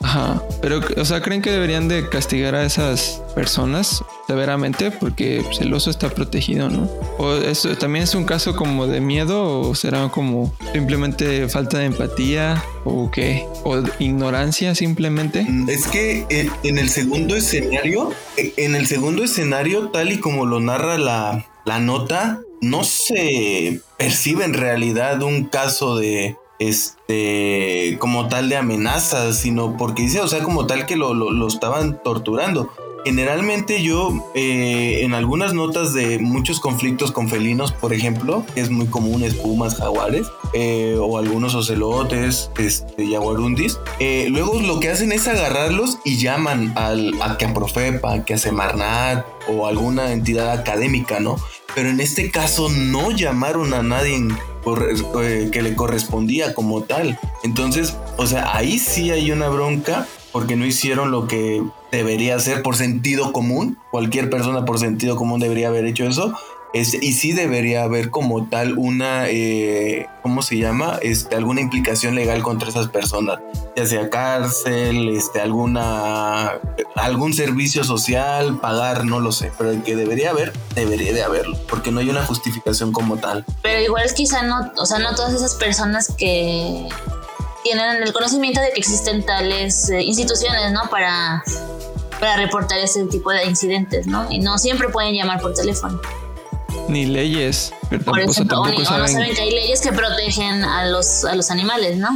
Ajá, 0.00 0.40
pero, 0.62 0.80
o 0.96 1.04
sea, 1.04 1.20
¿creen 1.20 1.42
que 1.42 1.50
deberían 1.50 1.88
de 1.88 2.08
castigar 2.08 2.54
a 2.54 2.64
esas 2.64 3.20
personas 3.34 4.04
severamente? 4.28 4.92
Porque 4.92 5.42
pues, 5.44 5.60
el 5.60 5.74
oso 5.74 5.90
está 5.90 6.08
protegido, 6.08 6.70
¿no? 6.70 6.88
¿O 7.18 7.34
eso 7.34 7.76
también 7.76 8.04
es 8.04 8.14
un 8.14 8.24
caso 8.24 8.54
como 8.54 8.86
de 8.86 9.00
miedo 9.00 9.60
o 9.60 9.74
será 9.74 10.08
como 10.08 10.54
simplemente 10.72 11.48
falta 11.48 11.78
de 11.78 11.86
empatía 11.86 12.62
o 12.84 13.10
qué? 13.10 13.44
¿O 13.64 13.82
ignorancia 13.98 14.74
simplemente? 14.76 15.42
Mm, 15.42 15.68
es 15.68 15.88
que 15.88 16.26
en, 16.62 16.78
el 16.78 16.90
segundo 16.90 17.34
escenario, 17.34 18.12
en 18.36 18.76
el 18.76 18.86
segundo 18.86 19.24
escenario, 19.24 19.88
tal 19.88 20.12
y 20.12 20.20
como 20.20 20.46
lo 20.46 20.60
narra 20.60 20.96
la, 20.96 21.46
la 21.64 21.80
nota, 21.80 22.40
no 22.60 22.84
se 22.84 23.80
percibe 23.96 24.44
en 24.44 24.54
realidad 24.54 25.22
un 25.22 25.44
caso 25.44 25.96
de 25.96 26.36
este, 26.58 27.96
como 27.98 28.28
tal 28.28 28.48
de 28.48 28.56
amenazas, 28.56 29.38
sino 29.38 29.76
porque 29.76 30.02
dice, 30.02 30.20
o 30.20 30.28
sea, 30.28 30.42
como 30.42 30.66
tal 30.66 30.86
que 30.86 30.96
lo, 30.96 31.14
lo, 31.14 31.46
estaban 31.46 32.02
torturando. 32.02 32.70
Generalmente 33.04 33.82
yo 33.82 34.12
eh, 34.34 35.00
en 35.02 35.14
algunas 35.14 35.54
notas 35.54 35.94
de 35.94 36.18
muchos 36.18 36.60
conflictos 36.60 37.12
con 37.12 37.28
felinos, 37.28 37.72
por 37.72 37.94
ejemplo, 37.94 38.44
que 38.54 38.60
es 38.60 38.70
muy 38.70 38.86
común, 38.86 39.22
espumas, 39.22 39.76
jaguares, 39.76 40.26
eh, 40.52 40.96
o 41.00 41.16
algunos 41.16 41.54
ocelotes, 41.54 42.50
este, 42.58 43.08
yaguarundis, 43.08 43.78
eh, 44.00 44.26
luego 44.30 44.60
lo 44.60 44.80
que 44.80 44.90
hacen 44.90 45.12
es 45.12 45.28
agarrarlos 45.28 45.98
y 46.04 46.18
llaman 46.18 46.72
al, 46.76 47.14
a 47.22 47.38
que 47.38 47.46
a 47.46 47.54
Profepa, 47.54 48.24
que 48.24 48.34
a 48.34 48.38
Semarnat 48.38 49.24
o 49.48 49.66
alguna 49.66 50.12
entidad 50.12 50.50
académica, 50.50 51.20
¿no? 51.20 51.36
Pero 51.74 51.90
en 51.90 52.00
este 52.00 52.30
caso 52.30 52.68
no 52.68 53.12
llamaron 53.12 53.72
a 53.72 53.82
nadie 53.82 54.20
que 54.74 55.62
le 55.62 55.74
correspondía 55.74 56.54
como 56.54 56.82
tal. 56.82 57.18
Entonces, 57.44 57.96
o 58.16 58.26
sea, 58.26 58.56
ahí 58.56 58.78
sí 58.78 59.10
hay 59.10 59.30
una 59.30 59.48
bronca 59.48 60.06
porque 60.32 60.56
no 60.56 60.66
hicieron 60.66 61.10
lo 61.10 61.26
que 61.26 61.62
debería 61.90 62.36
hacer 62.36 62.62
por 62.62 62.76
sentido 62.76 63.32
común. 63.32 63.78
Cualquier 63.90 64.30
persona 64.30 64.64
por 64.64 64.78
sentido 64.78 65.16
común 65.16 65.40
debería 65.40 65.68
haber 65.68 65.86
hecho 65.86 66.04
eso. 66.04 66.34
Y 66.74 66.84
sí 66.84 67.32
debería 67.32 67.82
haber 67.82 68.10
como 68.10 68.46
tal 68.46 68.76
una, 68.76 69.28
eh, 69.28 70.06
¿cómo 70.22 70.42
se 70.42 70.58
llama? 70.58 70.98
Este, 71.00 71.34
alguna 71.34 71.62
implicación 71.62 72.14
legal 72.14 72.42
contra 72.42 72.68
esas 72.68 72.88
personas, 72.88 73.38
ya 73.74 73.86
sea 73.86 74.10
cárcel, 74.10 75.08
este, 75.08 75.40
alguna, 75.40 76.52
algún 76.94 77.32
servicio 77.32 77.84
social, 77.84 78.58
pagar, 78.60 79.06
no 79.06 79.20
lo 79.20 79.32
sé, 79.32 79.50
pero 79.56 79.70
el 79.70 79.82
que 79.82 79.96
debería 79.96 80.30
haber, 80.30 80.52
debería 80.74 81.12
de 81.14 81.22
haberlo, 81.22 81.56
porque 81.68 81.90
no 81.90 82.00
hay 82.00 82.10
una 82.10 82.24
justificación 82.24 82.92
como 82.92 83.16
tal. 83.16 83.46
Pero 83.62 83.80
igual 83.80 84.04
es 84.04 84.12
quizá 84.12 84.42
no, 84.42 84.70
o 84.76 84.84
sea, 84.84 84.98
no 84.98 85.14
todas 85.14 85.32
esas 85.32 85.54
personas 85.54 86.12
que 86.18 86.86
tienen 87.62 88.02
el 88.02 88.12
conocimiento 88.12 88.60
de 88.60 88.72
que 88.72 88.80
existen 88.80 89.24
tales 89.24 89.88
eh, 89.88 90.02
instituciones, 90.02 90.70
¿no? 90.72 90.82
Para, 90.90 91.42
para 92.20 92.36
reportar 92.36 92.78
ese 92.78 93.04
tipo 93.06 93.30
de 93.30 93.46
incidentes, 93.46 94.06
¿no? 94.06 94.30
Y 94.30 94.38
no 94.38 94.58
siempre 94.58 94.88
pueden 94.90 95.14
llamar 95.14 95.40
por 95.40 95.54
teléfono. 95.54 96.00
Ni 96.88 97.06
leyes. 97.06 97.72
Pero 97.90 98.02
Por 98.04 98.14
tampoco, 98.16 98.32
ejemplo, 98.32 98.58
o, 98.60 98.62
o 98.62 98.78
no 98.78 98.84
saben. 98.84 99.08
saben 99.12 99.34
que 99.34 99.40
hay 99.42 99.50
leyes 99.50 99.80
que 99.80 99.92
protegen 99.92 100.64
a 100.64 100.86
los, 100.86 101.24
a 101.24 101.34
los 101.34 101.50
animales, 101.50 101.96
¿no? 101.98 102.08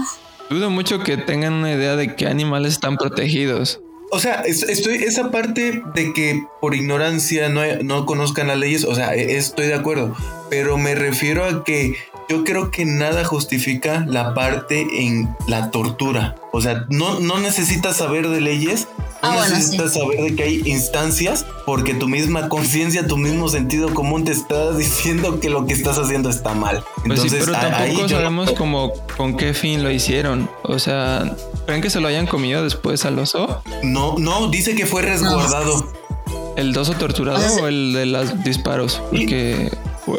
Dudo 0.50 0.71
mucho 0.71 1.00
que 1.00 1.17
tengan 1.17 1.52
una 1.55 1.73
idea 1.73 1.97
de 1.97 2.14
qué 2.17 2.26
animales 2.26 2.73
están 2.75 2.97
protegidos. 2.97 3.81
O 4.11 4.19
sea, 4.19 4.43
es- 4.43 4.62
estoy 4.64 4.97
esa 5.05 5.31
parte 5.31 5.83
de 5.95 6.12
que 6.12 6.43
por 6.62 6.76
ignorancia 6.76 7.49
no, 7.49 7.61
no 7.83 8.07
conozcan 8.07 8.47
las 8.47 8.57
leyes, 8.57 8.85
o 8.85 8.95
sea, 8.95 9.16
e- 9.16 9.37
estoy 9.37 9.66
de 9.66 9.75
acuerdo, 9.75 10.14
pero 10.49 10.78
me 10.78 10.95
refiero 10.95 11.45
a 11.45 11.64
que 11.64 11.97
yo 12.28 12.45
creo 12.45 12.71
que 12.71 12.85
nada 12.85 13.25
justifica 13.25 14.04
la 14.09 14.33
parte 14.33 14.87
en 15.04 15.28
la 15.49 15.73
tortura. 15.73 16.37
O 16.52 16.61
sea, 16.61 16.87
no, 16.88 17.19
no 17.19 17.38
necesitas 17.40 17.97
saber 17.97 18.28
de 18.28 18.40
leyes, 18.40 18.87
no 18.99 19.28
Ah, 19.28 19.35
bueno, 19.37 19.54
necesitas 19.57 19.95
saber 19.95 20.21
de 20.23 20.35
que 20.37 20.42
hay 20.45 20.62
instancias, 20.64 21.45
porque 21.66 21.95
tu 21.95 22.09
misma 22.09 22.49
conciencia, 22.49 23.07
tu 23.07 23.16
mismo 23.16 23.49
sentido 23.49 23.92
común 23.92 24.25
te 24.25 24.31
está 24.33 24.71
diciendo 24.73 25.40
que 25.40 25.50
lo 25.50 25.66
que 25.66 25.73
estás 25.75 25.99
haciendo 25.99 26.31
está 26.31 26.54
mal. 26.54 26.85
Pues 27.04 27.23
sí, 27.23 27.28
pero 27.31 27.52
tampoco 27.52 28.07
yo- 28.07 28.09
sabemos 28.09 28.52
como 28.52 28.92
con 29.16 29.37
qué 29.37 29.52
fin 29.52 29.83
lo 29.83 29.90
hicieron. 29.90 30.49
O 30.62 30.78
sea, 30.78 31.37
¿creen 31.66 31.83
que 31.83 31.90
se 31.90 32.00
lo 32.00 32.07
hayan 32.09 32.26
comido 32.28 32.62
después 32.64 33.04
al 33.04 33.19
oso? 33.19 33.62
No, 33.83 34.16
no, 34.19 34.49
dice 34.49 34.75
que 34.76 34.87
fue 34.87 35.02
resguardado. 35.02 35.92
¿El 36.56 36.76
oso 36.76 36.92
torturado 36.94 37.38
se- 37.40 37.61
o 37.62 37.68
el 37.68 37.92
de 37.92 38.06
los 38.06 38.44
disparos? 38.44 39.00
Porque 39.11 39.71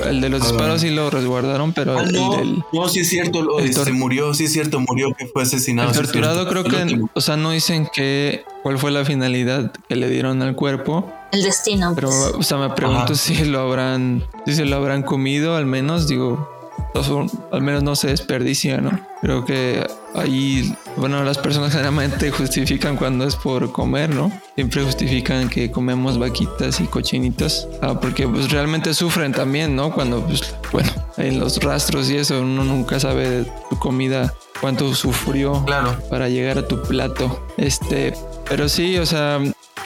el 0.06 0.22
de 0.22 0.30
los 0.30 0.42
Ah. 0.42 0.46
disparos 0.48 0.82
sí 0.82 0.90
lo 0.90 1.10
resguardaron, 1.10 1.74
pero 1.74 1.98
Ah, 2.00 2.04
el, 2.04 2.12
no, 2.14 2.38
del 2.38 2.64
no, 2.74 2.88
sí 2.90 3.02
es 3.02 3.10
cierto, 3.10 3.42
lo- 3.44 3.60
el 3.60 3.70
este, 3.70 3.92
murió, 3.92 4.34
sí 4.34 4.46
es 4.46 4.54
cierto, 4.54 4.80
murió 4.80 5.14
que 5.14 5.28
fue 5.28 5.44
asesinado. 5.44 5.90
el 5.92 5.96
torturado 5.96 6.48
creo 6.48 6.66
El 6.66 6.72
que, 6.72 6.82
último. 6.84 7.10
o 7.14 7.22
sea, 7.22 7.38
no 7.38 7.52
dicen 7.52 7.88
que 7.94 8.46
cuál 8.64 8.78
fue 8.80 8.92
la 8.92 9.06
finalidad 9.06 9.72
que 9.88 9.96
le 9.96 10.10
dieron 10.10 10.42
al 10.42 10.56
cuerpo, 10.56 11.12
El 11.32 11.44
destino. 11.44 11.92
pero, 11.96 12.10
o 12.10 12.44
sea, 12.44 12.58
me 12.58 12.70
pregunto 12.72 13.14
Ajá. 13.14 13.16
si 13.16 13.46
lo 13.46 13.60
habrán, 13.60 14.24
si 14.46 14.56
se 14.56 14.66
lo 14.66 14.76
habrán 14.78 15.04
comido, 15.04 15.56
al 15.56 15.66
menos, 15.66 16.08
digo, 16.08 16.50
o 16.94 17.26
al 17.52 17.62
menos 17.62 17.84
no 17.84 17.96
se 17.96 18.08
desperdicia, 18.08 18.78
¿no? 18.80 19.00
Creo 19.22 19.46
que 19.46 19.86
ahí, 20.16 20.76
bueno, 20.98 21.24
las 21.24 21.38
personas 21.38 21.72
generalmente 21.72 22.30
justifican 22.32 22.96
cuando 22.98 23.26
es 23.26 23.36
por 23.36 23.72
comer, 23.72 24.10
¿no? 24.14 24.32
Siempre 24.56 24.84
justifican 24.84 25.50
que 25.50 25.72
comemos 25.72 26.20
vaquitas 26.20 26.80
y 26.80 26.86
cochinitas, 26.86 27.68
ah, 27.82 28.00
porque 28.00 28.28
pues 28.28 28.52
realmente 28.52 28.94
sufren 28.94 29.32
también, 29.32 29.76
¿no? 29.76 29.92
Cuando, 29.92 30.22
pues, 30.26 30.56
bueno, 30.72 30.92
en 31.18 31.40
los 31.40 31.62
rastros 31.64 32.10
y 32.10 32.18
eso, 32.18 32.40
uno 32.42 32.64
nunca 32.64 33.00
sabe 33.00 33.30
de 33.30 33.52
tu 33.70 33.80
comida 33.80 34.34
cuánto 34.62 34.94
sufrió 34.94 35.64
Claro. 35.66 35.98
para 36.10 36.30
llegar 36.30 36.58
a 36.58 36.68
tu 36.68 36.82
plato. 36.84 37.46
Este, 37.58 38.14
pero 38.48 38.70
sí, 38.70 38.98
o 38.98 39.06
sea, 39.06 39.40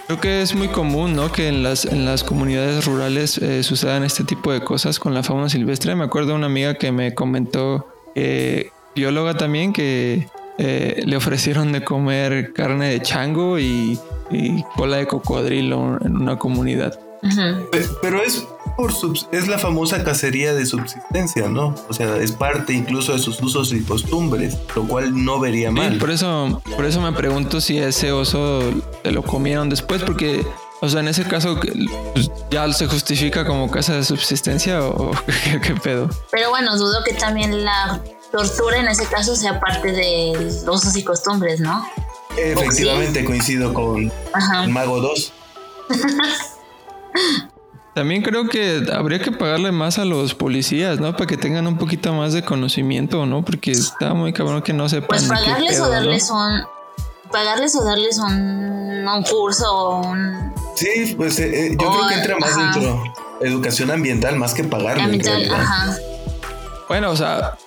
creo 0.07 0.21
que 0.21 0.41
es 0.41 0.55
muy 0.55 0.69
común, 0.69 1.15
¿no? 1.15 1.31
Que 1.31 1.49
en 1.49 1.63
las, 1.63 1.83
en 1.83 2.05
las 2.05 2.23
comunidades 2.23 2.85
rurales 2.85 3.37
eh, 3.37 3.61
sucedan 3.61 4.03
este 4.03 4.23
tipo 4.23 4.53
de 4.53 4.61
cosas 4.61 4.99
con 4.99 5.13
la 5.13 5.21
fauna 5.21 5.49
silvestre. 5.49 5.95
Me 5.95 6.05
acuerdo 6.05 6.29
de 6.29 6.35
una 6.35 6.45
amiga 6.45 6.75
que 6.75 6.93
me 6.93 7.13
comentó, 7.13 7.87
que 8.15 8.71
bióloga 8.95 9.33
también, 9.35 9.73
que 9.73 10.29
eh, 10.57 11.01
le 11.05 11.15
ofrecieron 11.17 11.71
de 11.71 11.83
comer 11.83 12.53
carne 12.53 12.89
de 12.89 13.01
chango 13.01 13.59
y, 13.59 13.99
y 14.31 14.63
cola 14.75 14.97
de 14.97 15.07
cocodrilo 15.07 15.97
en 16.03 16.15
una 16.17 16.37
comunidad. 16.37 16.99
Ujú. 17.23 17.69
Pe- 17.71 17.85
Pero 18.01 18.21
es 18.21 18.45
por 18.75 18.93
subs- 18.93 19.27
es 19.31 19.47
la 19.47 19.57
famosa 19.57 20.03
cacería 20.03 20.53
de 20.53 20.65
subsistencia, 20.67 21.47
¿no? 21.49 21.73
O 21.89 21.93
sea, 21.93 22.17
es 22.17 22.31
parte 22.31 22.73
incluso 22.73 23.13
de 23.13 23.19
sus 23.19 23.41
usos 23.41 23.73
y 23.73 23.81
costumbres, 23.81 24.55
lo 24.75 24.83
cual 24.83 25.25
no 25.25 25.39
vería 25.39 25.69
Sí, 25.69 25.75
mal. 25.75 25.97
por 25.97 26.11
eso, 26.11 26.61
por 26.75 26.85
eso 26.85 27.01
me 27.01 27.11
pregunto 27.11 27.59
si 27.59 27.79
ese 27.79 28.11
oso 28.11 28.61
se 29.03 29.11
lo 29.11 29.23
comieron 29.23 29.67
después, 29.69 30.03
porque, 30.03 30.45
o 30.81 30.89
sea, 30.89 30.99
en 30.99 31.07
ese 31.07 31.23
caso 31.23 31.59
pues, 32.13 32.29
ya 32.51 32.71
se 32.71 32.85
justifica 32.85 33.47
como 33.47 33.71
casa 33.71 33.95
de 33.95 34.03
subsistencia 34.03 34.83
o 34.85 35.09
qué, 35.43 35.59
qué 35.59 35.73
pedo. 35.73 36.07
Pero 36.31 36.51
bueno, 36.51 36.77
dudo 36.77 37.03
que 37.03 37.13
también 37.13 37.65
la 37.65 37.99
tortura 38.31 38.77
en 38.77 38.87
ese 38.87 39.05
caso 39.05 39.35
sea 39.35 39.59
parte 39.59 39.91
de 39.91 40.33
los 40.65 40.83
usos 40.83 40.95
y 40.95 41.03
costumbres, 41.03 41.59
¿no? 41.59 41.85
Efectivamente 42.37 43.25
coincido 43.25 43.73
con 43.73 44.11
Ajá. 44.33 44.63
el 44.63 44.69
Mago 44.69 45.01
2. 45.01 45.33
También 47.95 48.21
creo 48.21 48.47
que 48.47 48.83
habría 48.93 49.17
que 49.19 49.31
pagarle 49.31 49.71
más 49.71 49.97
a 49.97 50.05
los 50.05 50.35
policías, 50.35 50.99
¿no? 50.99 51.13
Para 51.13 51.25
que 51.25 51.35
tengan 51.35 51.65
un 51.65 51.79
poquito 51.79 52.13
más 52.13 52.31
de 52.31 52.43
conocimiento, 52.43 53.25
¿no? 53.25 53.43
Porque 53.43 53.71
está 53.71 54.13
muy 54.13 54.33
cabrón 54.33 54.61
que 54.61 54.71
no 54.71 54.87
sepan. 54.87 55.07
Pues 55.07 55.23
qué 55.23 55.29
pagarles 55.29 55.71
pedo, 55.71 55.83
o 55.85 55.87
¿no? 55.87 55.93
darles 55.93 56.29
un. 56.29 56.61
Pagarles 57.31 57.75
o 57.75 57.83
darles 57.83 58.19
un, 58.19 59.07
un 59.07 59.23
curso 59.23 59.65
o 59.75 60.07
un. 60.09 60.53
Sí, 60.75 61.15
pues 61.17 61.39
eh, 61.39 61.69
eh, 61.69 61.69
yo 61.71 61.89
creo 61.91 62.07
que 62.07 62.13
entra 62.13 62.37
más 62.37 62.51
ajá. 62.51 62.71
dentro 62.71 63.03
educación 63.41 63.89
ambiental 63.89 64.35
más 64.35 64.53
que 64.53 64.63
pagarle. 64.63 64.99
en 65.01 65.05
ambiental, 65.05 65.33
realidad. 65.33 65.59
ajá. 65.59 65.97
Bueno, 66.87 67.11
o 67.11 67.15
sea, 67.15 67.57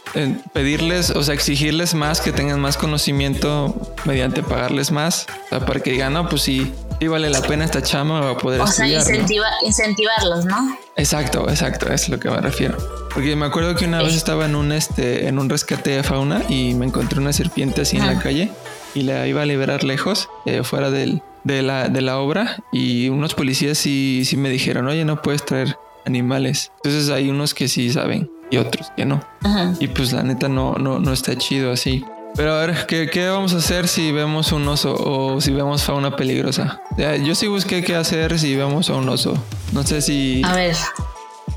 pedirles, 0.53 1.11
o 1.11 1.23
sea, 1.23 1.35
exigirles 1.35 1.95
más, 1.95 2.21
que 2.21 2.33
tengan 2.33 2.61
más 2.61 2.77
conocimiento 2.77 3.75
mediante 4.05 4.43
pagarles 4.43 4.91
más, 4.91 5.27
o 5.47 5.49
sea, 5.50 5.67
para 5.67 5.81
que 5.81 5.93
digan, 5.93 6.15
no, 6.15 6.29
pues 6.29 6.43
sí, 6.43 6.73
sí 6.99 7.07
vale 7.07 7.29
la 7.29 7.43
pena 7.43 7.65
esta 7.65 7.83
chama 7.83 8.21
va 8.21 8.31
a 8.31 8.37
poder 8.39 8.61
O 8.62 8.67
sea, 8.67 8.87
incentivarlos, 8.89 10.47
¿no? 10.47 10.79
Exacto, 10.97 11.49
exacto, 11.50 11.93
es 11.93 12.09
lo 12.09 12.19
que 12.19 12.31
me 12.31 12.39
refiero. 12.39 12.79
Porque 13.12 13.37
me 13.37 13.47
acuerdo 13.47 13.75
que 13.75 13.85
una 13.85 14.03
vez 14.03 14.15
estaba 14.15 14.47
en 14.47 14.55
un 14.55 14.73
este, 14.73 15.27
en 15.29 15.39
un 15.39 15.50
rescate 15.50 15.91
de 15.91 16.03
fauna 16.03 16.43
y 16.49 16.75
me 16.75 16.87
encontré 16.87 17.21
una 17.21 17.33
serpiente 17.33 17.83
así 17.83 17.99
en 17.99 18.07
la 18.07 18.19
calle 18.19 18.50
y 18.95 19.03
la 19.03 19.27
iba 19.27 19.43
a 19.43 19.47
liberar 19.47 19.85
lejos, 19.85 20.31
eh, 20.47 20.62
fuera 20.62 20.91
del, 20.91 21.23
de, 21.45 21.62
la, 21.62 21.89
de 21.89 22.00
la 22.00 22.19
obra, 22.19 22.62
y 22.73 23.09
unos 23.11 23.35
policías 23.35 23.77
sí, 23.77 24.23
sí 24.25 24.37
me 24.37 24.49
dijeron, 24.49 24.89
oye, 24.89 25.05
no 25.05 25.21
puedes 25.21 25.45
traer 25.45 25.77
animales. 26.07 26.73
Entonces 26.77 27.11
hay 27.11 27.29
unos 27.29 27.53
que 27.53 27.69
sí 27.69 27.93
saben 27.93 28.31
y 28.50 28.57
otros 28.59 28.92
que 28.97 29.04
no. 29.07 29.21
Ajá. 29.45 29.73
Y 29.78 29.88
pues 29.88 30.12
la 30.12 30.23
neta 30.23 30.49
no, 30.49 30.75
no, 30.75 30.99
no 30.99 31.12
está 31.12 31.37
chido 31.37 31.73
así. 31.73 32.04
Pero 32.37 32.54
a 32.54 32.64
ver, 32.66 32.87
¿qué, 32.87 33.11
qué 33.11 33.28
vamos 33.28 33.52
a 33.54 33.57
hacer 33.57 33.88
si 33.88 34.12
vemos 34.12 34.52
un 34.52 34.66
oso 34.69 34.95
o 34.95 35.40
si 35.40 35.50
vemos 35.52 35.83
fauna 35.83 36.14
peligrosa? 36.14 36.80
Ya, 36.97 37.16
Yo 37.16 37.35
sí 37.35 37.49
busqué 37.49 37.83
qué 37.83 37.97
hacer 37.97 38.38
si 38.38 38.54
vemos 38.54 38.88
a 38.88 38.95
un 38.95 39.09
oso. 39.09 39.35
No 39.73 39.83
sé 39.85 40.00
si 40.00 40.40
A 40.45 40.54
ver, 40.54 40.76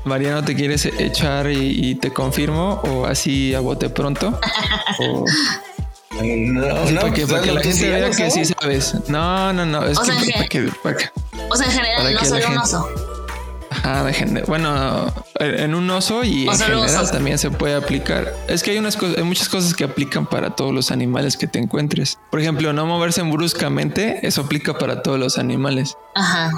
Mariano 0.04 0.42
te 0.44 0.54
quieres 0.56 0.84
echar 0.86 1.48
y, 1.50 1.90
y 1.90 1.94
te 1.94 2.12
confirmo 2.12 2.80
o 2.88 3.06
así 3.06 3.54
a 3.54 3.60
bote 3.60 3.88
pronto. 3.88 4.38
o 4.98 5.24
No, 6.20 6.90
no, 6.90 7.00
para 7.00 7.12
que, 7.12 7.26
pues, 7.26 7.32
para 7.32 7.42
que 7.42 7.48
hazlo 7.50 7.54
la 7.54 7.60
gente 7.62 7.90
vea 7.90 8.10
que 8.10 8.30
sí 8.30 8.44
sabes. 8.44 8.94
No, 9.08 9.52
no, 9.52 9.64
no. 9.66 9.84
Es 9.84 9.98
O 9.98 10.02
que, 10.02 10.12
sea, 10.12 10.20
que- 10.22 10.32
para 10.32 10.48
que, 10.48 10.62
para 10.82 10.96
que- 10.96 11.10
o 11.50 11.56
sea, 11.56 11.66
en 11.66 11.72
Para 11.72 11.84
general, 11.84 12.14
no 12.14 12.20
solo 12.24 12.36
un 12.36 12.42
gente- 12.42 12.58
oso. 12.60 12.88
Dejen 14.04 14.34
de- 14.34 14.42
Bueno, 14.42 15.12
en 15.38 15.74
un 15.74 15.90
oso 15.90 16.24
y 16.24 16.48
O 16.48 16.52
en 16.52 16.58
general 16.58 17.10
también 17.10 17.38
se 17.38 17.50
puede 17.50 17.74
aplicar. 17.74 18.32
Es 18.48 18.62
que 18.62 18.70
hay 18.70 18.78
unas 18.78 18.96
cosas, 18.96 19.18
hay 19.18 19.24
muchas 19.24 19.48
cosas 19.48 19.74
que 19.74 19.84
aplican 19.84 20.26
para 20.26 20.50
todos 20.56 20.72
los 20.72 20.90
animales 20.90 21.36
que 21.36 21.46
te 21.46 21.58
encuentres. 21.58 22.18
Por 22.30 22.40
ejemplo, 22.40 22.72
no 22.72 22.86
moverse 22.86 23.22
bruscamente, 23.22 24.26
eso 24.26 24.42
aplica 24.42 24.78
para 24.78 25.02
todos 25.02 25.18
los 25.18 25.38
animales. 25.38 25.96
Ajá. 26.14 26.50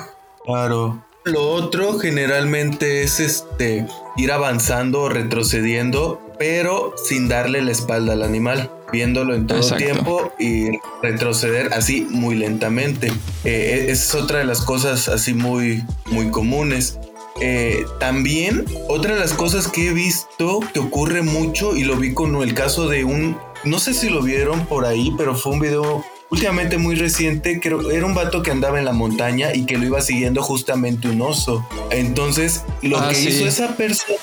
Claro. 0.44 1.04
Lo 1.24 1.48
otro 1.50 1.98
generalmente 1.98 3.02
es 3.02 3.18
este 3.18 3.86
ir 4.16 4.30
avanzando 4.30 5.02
o 5.02 5.08
retrocediendo, 5.08 6.20
pero 6.38 6.94
sin 7.08 7.26
darle 7.28 7.62
la 7.62 7.72
espalda 7.72 8.12
al 8.12 8.22
animal, 8.22 8.70
viéndolo 8.92 9.34
en 9.34 9.48
todo 9.48 9.58
Exacto. 9.58 9.84
tiempo 9.84 10.32
y 10.38 10.68
retroceder 11.02 11.72
así 11.74 12.06
muy 12.10 12.36
lentamente. 12.36 13.12
Eh, 13.42 13.86
es 13.88 14.14
otra 14.14 14.38
de 14.38 14.44
las 14.44 14.60
cosas 14.60 15.08
así 15.08 15.34
muy, 15.34 15.82
muy 16.06 16.30
comunes. 16.30 17.00
Eh, 17.40 17.84
también 18.00 18.64
otra 18.88 19.14
de 19.14 19.20
las 19.20 19.32
cosas 19.34 19.68
que 19.68 19.88
he 19.88 19.92
visto 19.92 20.60
que 20.72 20.80
ocurre 20.80 21.22
mucho 21.22 21.76
y 21.76 21.84
lo 21.84 21.96
vi 21.96 22.14
con 22.14 22.34
el 22.42 22.54
caso 22.54 22.88
de 22.88 23.04
un, 23.04 23.36
no 23.64 23.78
sé 23.78 23.92
si 23.94 24.08
lo 24.08 24.22
vieron 24.22 24.66
por 24.66 24.86
ahí, 24.86 25.12
pero 25.18 25.34
fue 25.34 25.52
un 25.52 25.60
video 25.60 26.04
últimamente 26.28 26.76
muy 26.76 26.96
reciente, 26.96 27.60
creo 27.60 27.90
era 27.92 28.04
un 28.04 28.14
vato 28.14 28.42
que 28.42 28.50
andaba 28.50 28.78
en 28.80 28.84
la 28.84 28.92
montaña 28.92 29.54
y 29.54 29.64
que 29.64 29.78
lo 29.78 29.84
iba 29.86 30.00
siguiendo 30.00 30.42
justamente 30.42 31.08
un 31.08 31.22
oso. 31.22 31.64
Entonces, 31.90 32.62
lo 32.82 32.98
Ah, 32.98 33.08
que 33.10 33.14
sí. 33.14 33.28
hizo 33.28 33.46
esa 33.46 33.76
persona 33.76 34.18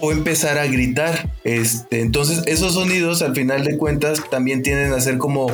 fue 0.00 0.12
empezar 0.12 0.58
a 0.58 0.66
gritar. 0.66 1.30
Este, 1.44 2.00
entonces, 2.00 2.42
esos 2.46 2.74
sonidos 2.74 3.22
al 3.22 3.34
final 3.34 3.64
de 3.64 3.78
cuentas 3.78 4.22
también 4.30 4.62
tienden 4.62 4.92
a 4.92 5.00
ser 5.00 5.16
como 5.16 5.50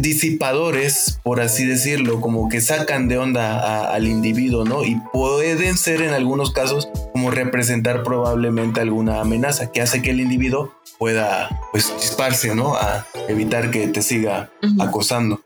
disipadores, 0.00 1.20
por 1.22 1.40
así 1.40 1.64
decirlo, 1.64 2.20
como 2.20 2.48
que 2.48 2.60
sacan 2.60 3.08
de 3.08 3.18
onda 3.18 3.92
al 3.92 4.06
individuo, 4.06 4.64
¿no? 4.64 4.84
Y 4.84 5.00
pueden 5.12 5.76
ser 5.76 6.02
en 6.02 6.14
algunos 6.14 6.52
casos 6.52 6.88
como 7.12 7.30
representar 7.30 8.02
probablemente 8.02 8.80
alguna 8.80 9.20
amenaza 9.20 9.70
que 9.70 9.80
hace 9.82 10.02
que 10.02 10.10
el 10.10 10.20
individuo 10.20 10.72
pueda 10.98 11.60
pues 11.72 11.92
disparse, 12.00 12.54
¿no? 12.54 12.74
A 12.74 13.06
evitar 13.28 13.70
que 13.70 13.88
te 13.88 14.02
siga 14.02 14.50
acosando. 14.78 15.40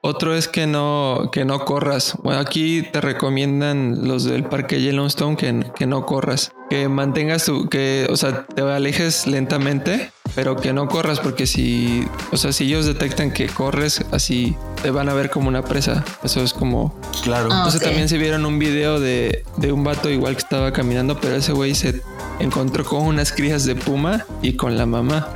Otro 0.00 0.34
es 0.34 0.46
que 0.46 0.66
no, 0.66 1.30
que 1.32 1.44
no 1.44 1.64
corras. 1.64 2.16
Bueno, 2.22 2.38
aquí 2.38 2.82
te 2.82 3.00
recomiendan 3.00 4.06
los 4.06 4.24
del 4.24 4.44
parque 4.44 4.80
Yellowstone 4.80 5.36
que, 5.36 5.64
que 5.74 5.86
no 5.86 6.06
corras. 6.06 6.52
Que 6.70 6.88
mantengas 6.88 7.46
tu, 7.46 7.68
que, 7.68 8.06
o 8.08 8.16
sea, 8.16 8.46
te 8.46 8.62
alejes 8.62 9.26
lentamente, 9.26 10.12
pero 10.38 10.54
que 10.54 10.72
no 10.72 10.86
corras 10.86 11.18
porque 11.18 11.48
si, 11.48 12.06
o 12.30 12.36
sea, 12.36 12.52
si 12.52 12.66
ellos 12.66 12.86
detectan 12.86 13.32
que 13.32 13.48
corres, 13.48 14.04
así 14.12 14.54
te 14.80 14.92
van 14.92 15.08
a 15.08 15.12
ver 15.12 15.30
como 15.30 15.48
una 15.48 15.64
presa. 15.64 16.04
Eso 16.22 16.44
es 16.44 16.52
como... 16.52 16.96
Claro. 17.24 17.48
Ah, 17.50 17.56
Entonces 17.56 17.82
también 17.82 18.08
se 18.08 18.18
vieron 18.18 18.46
un 18.46 18.60
video 18.60 19.00
de, 19.00 19.44
de 19.56 19.72
un 19.72 19.82
vato 19.82 20.08
igual 20.08 20.34
que 20.34 20.42
estaba 20.42 20.72
caminando, 20.72 21.20
pero 21.20 21.34
ese 21.34 21.50
güey 21.50 21.74
se 21.74 22.02
encontró 22.38 22.84
con 22.84 23.02
unas 23.02 23.32
crías 23.32 23.64
de 23.64 23.74
puma 23.74 24.24
y 24.42 24.54
con 24.54 24.76
la 24.76 24.86
mamá. 24.86 25.28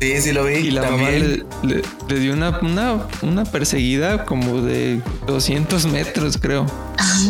Sí, 0.00 0.20
sí 0.20 0.32
lo 0.32 0.44
vi. 0.44 0.54
Y 0.54 0.70
la 0.70 0.82
mamá 0.90 1.08
le, 1.10 2.20
dio 2.20 2.32
una, 2.32 2.58
una, 2.60 3.06
una, 3.22 3.44
perseguida 3.44 4.24
como 4.24 4.60
de 4.60 5.00
200 5.26 5.86
metros, 5.86 6.38
creo. 6.38 6.66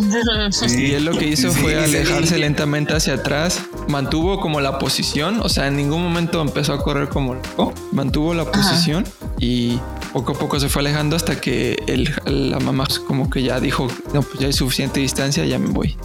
y 0.69 0.93
él 0.93 1.04
lo 1.04 1.16
que 1.16 1.26
hizo 1.26 1.52
fue 1.52 1.83
alejarse 1.83 2.38
lentamente 2.38 2.95
hacia 2.95 3.14
atrás. 3.14 3.62
Mantuvo 3.88 4.40
como 4.40 4.61
la 4.61 4.78
posición, 4.78 5.40
o 5.43 5.49
sea, 5.49 5.66
en 5.69 5.76
ningún 5.76 6.02
momento 6.02 6.40
empezó 6.40 6.75
a 6.75 6.83
correr 6.83 7.09
como 7.14 7.35
loco. 7.35 7.73
Mantuvo 7.92 8.35
la 8.35 8.44
posición 8.44 9.04
y 9.38 9.78
poco 10.12 10.33
a 10.33 10.35
poco 10.35 10.61
se 10.61 10.68
fue 10.68 10.80
alejando 10.80 11.16
hasta 11.16 11.40
que 11.40 11.78
el, 11.87 12.12
la 12.26 12.59
mamá 12.59 12.87
como 13.06 13.30
que 13.30 13.42
ya 13.42 13.61
dijo, 13.61 13.87
no, 14.12 14.21
pues 14.21 14.40
ya 14.40 14.49
hay 14.49 14.52
suficiente 14.52 15.00
distancia, 15.00 15.47
ya 15.47 15.59
me 15.59 15.68
voy. 15.68 15.97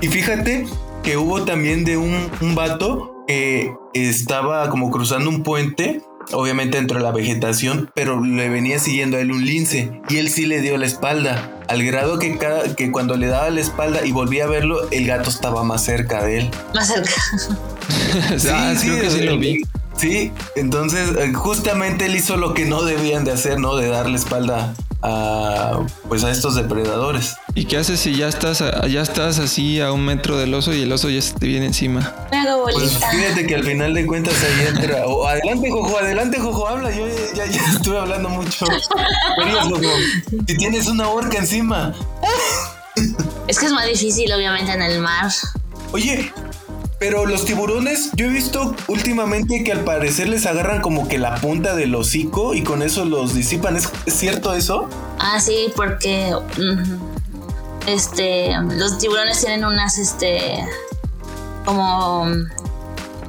Y 0.00 0.08
fíjate 0.08 0.66
que 1.02 1.16
hubo 1.16 1.44
también 1.44 1.84
de 1.84 1.96
un, 1.96 2.28
un 2.40 2.54
vato 2.54 3.24
que 3.26 3.72
estaba 3.94 4.68
como 4.68 4.90
cruzando 4.90 5.30
un 5.30 5.42
puente, 5.42 6.02
obviamente 6.32 6.78
dentro 6.78 6.98
de 6.98 7.04
la 7.04 7.12
vegetación, 7.12 7.90
pero 7.94 8.20
le 8.20 8.48
venía 8.48 8.78
siguiendo 8.78 9.16
a 9.16 9.20
él 9.20 9.32
un 9.32 9.44
lince 9.44 10.00
y 10.08 10.16
él 10.16 10.28
sí 10.28 10.46
le 10.46 10.60
dio 10.60 10.76
la 10.76 10.86
espalda, 10.86 11.52
al 11.68 11.84
grado 11.84 12.18
que, 12.18 12.36
cada, 12.36 12.74
que 12.74 12.90
cuando 12.90 13.16
le 13.16 13.28
daba 13.28 13.48
la 13.50 13.60
espalda 13.60 14.04
y 14.04 14.12
volvía 14.12 14.44
a 14.44 14.48
verlo, 14.48 14.90
el 14.90 15.06
gato 15.06 15.30
estaba 15.30 15.64
más 15.64 15.84
cerca 15.84 16.22
de 16.24 16.38
él. 16.38 16.50
Más 16.74 16.88
cerca. 16.88 17.12
sí, 18.38 18.48
ah, 18.52 18.74
sí, 18.76 18.90
que 18.90 19.10
sí 19.10 19.22
lo 19.22 19.38
vi. 19.38 19.61
Sí, 20.02 20.32
entonces 20.56 21.10
eh, 21.16 21.32
justamente 21.32 22.06
él 22.06 22.16
hizo 22.16 22.36
lo 22.36 22.54
que 22.54 22.64
no 22.64 22.82
debían 22.82 23.24
de 23.24 23.30
hacer, 23.30 23.60
¿no? 23.60 23.76
De 23.76 23.86
darle 23.86 24.16
espalda 24.16 24.74
a 25.00 25.78
pues 26.08 26.24
a 26.24 26.32
estos 26.32 26.56
depredadores. 26.56 27.36
¿Y 27.54 27.66
qué 27.66 27.76
haces 27.76 28.00
si 28.00 28.16
ya 28.16 28.26
estás 28.26 28.64
ya 28.90 29.00
estás 29.00 29.38
así 29.38 29.80
a 29.80 29.92
un 29.92 30.04
metro 30.04 30.38
del 30.38 30.54
oso 30.54 30.74
y 30.74 30.82
el 30.82 30.90
oso 30.90 31.08
ya 31.08 31.22
se 31.22 31.34
te 31.34 31.46
viene 31.46 31.66
encima? 31.66 32.12
Pues 32.64 32.98
fíjate 33.12 33.46
que 33.46 33.54
al 33.54 33.62
final 33.62 33.94
de 33.94 34.04
cuentas 34.04 34.34
ahí 34.42 34.66
entra. 34.66 35.04
adelante, 35.28 35.70
Jojo, 35.70 35.96
adelante, 35.96 36.40
Jojo, 36.40 36.66
habla. 36.66 36.90
Yo 36.90 37.06
ya, 37.36 37.46
ya 37.46 37.64
estuve 37.70 37.98
hablando 37.98 38.28
mucho. 38.28 38.66
Si 40.48 40.56
tienes 40.56 40.88
una 40.88 41.08
orca 41.10 41.38
encima. 41.38 41.94
Es 43.46 43.56
que 43.56 43.66
es 43.66 43.72
más 43.72 43.86
difícil, 43.86 44.32
obviamente, 44.32 44.72
en 44.72 44.82
el 44.82 45.00
mar. 45.00 45.30
Oye, 45.92 46.32
pero 47.02 47.26
los 47.26 47.44
tiburones, 47.44 48.10
yo 48.14 48.26
he 48.26 48.28
visto 48.28 48.76
últimamente 48.86 49.64
que 49.64 49.72
al 49.72 49.80
parecer 49.80 50.28
les 50.28 50.46
agarran 50.46 50.80
como 50.80 51.08
que 51.08 51.18
la 51.18 51.34
punta 51.34 51.74
del 51.74 51.92
hocico 51.96 52.54
y 52.54 52.62
con 52.62 52.80
eso 52.80 53.04
los 53.04 53.34
disipan. 53.34 53.74
¿Es, 53.74 53.90
cierto 54.06 54.54
eso? 54.54 54.88
Ah, 55.18 55.40
sí, 55.40 55.72
porque 55.74 56.32
este 57.88 58.52
los 58.76 58.98
tiburones 58.98 59.40
tienen 59.40 59.64
unas 59.64 59.98
este 59.98 60.64
como 61.64 62.24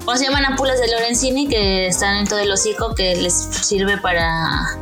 ¿cómo 0.06 0.18
se 0.18 0.26
llaman 0.26 0.46
ampulas 0.46 0.80
de 0.80 0.92
Lorenzini 0.92 1.48
que 1.48 1.88
están 1.88 2.18
en 2.18 2.28
todo 2.28 2.38
el 2.38 2.52
hocico 2.52 2.94
que 2.94 3.16
les 3.16 3.34
sirve 3.34 3.98
para 3.98 4.78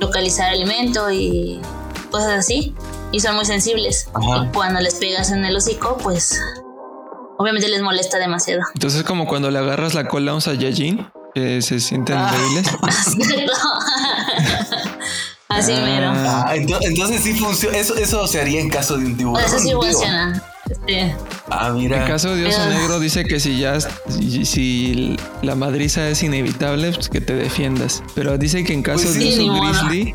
localizar 0.00 0.50
alimento 0.50 1.12
y 1.12 1.60
cosas 2.10 2.40
así 2.40 2.74
y 3.12 3.20
son 3.20 3.36
muy 3.36 3.44
sensibles. 3.44 4.08
Y 4.20 4.52
cuando 4.52 4.80
les 4.80 4.96
pegas 4.96 5.30
en 5.30 5.44
el 5.44 5.54
hocico, 5.54 5.96
pues 6.02 6.40
obviamente 7.38 7.68
les 7.68 7.82
molesta 7.82 8.18
demasiado. 8.18 8.62
Entonces, 8.74 9.02
como 9.02 9.26
cuando 9.26 9.50
le 9.50 9.58
agarras 9.58 9.94
la 9.94 10.06
cola 10.06 10.32
a 10.32 10.34
un 10.34 10.40
Saiyajin, 10.40 11.06
que 11.34 11.62
se 11.62 11.80
sienten 11.80 12.16
ah. 12.16 12.32
débiles. 12.32 12.66
Así 15.48 15.72
ah. 15.72 15.80
mero. 15.84 16.12
Ah, 16.14 16.54
entonces, 16.54 17.22
sí 17.22 17.34
funciona. 17.34 17.76
Eso, 17.76 17.94
eso 17.96 18.26
se 18.26 18.40
haría 18.40 18.60
en 18.60 18.68
caso 18.68 18.96
de 18.96 19.06
un 19.06 19.16
tiburón. 19.16 19.44
Eso 19.44 19.58
sí 19.58 19.72
funciona. 19.72 20.42
Ah, 21.50 21.70
mira. 21.70 22.02
En 22.02 22.08
caso 22.08 22.34
de 22.34 22.46
oso 22.46 22.68
negro 22.68 22.98
dice 22.98 23.24
que 23.24 23.38
si 23.38 23.58
ya 23.58 23.78
si, 23.80 25.16
la 25.42 25.54
madriza 25.54 26.08
es 26.08 26.22
inevitable, 26.22 26.92
pues 26.92 27.08
que 27.08 27.20
te 27.20 27.34
defiendas. 27.34 28.02
Pero 28.14 28.36
dice 28.38 28.64
que 28.64 28.72
en 28.72 28.82
caso 28.82 29.04
pues 29.04 29.18
de 29.18 29.28
oso 29.28 29.60
grizzly, 29.60 30.14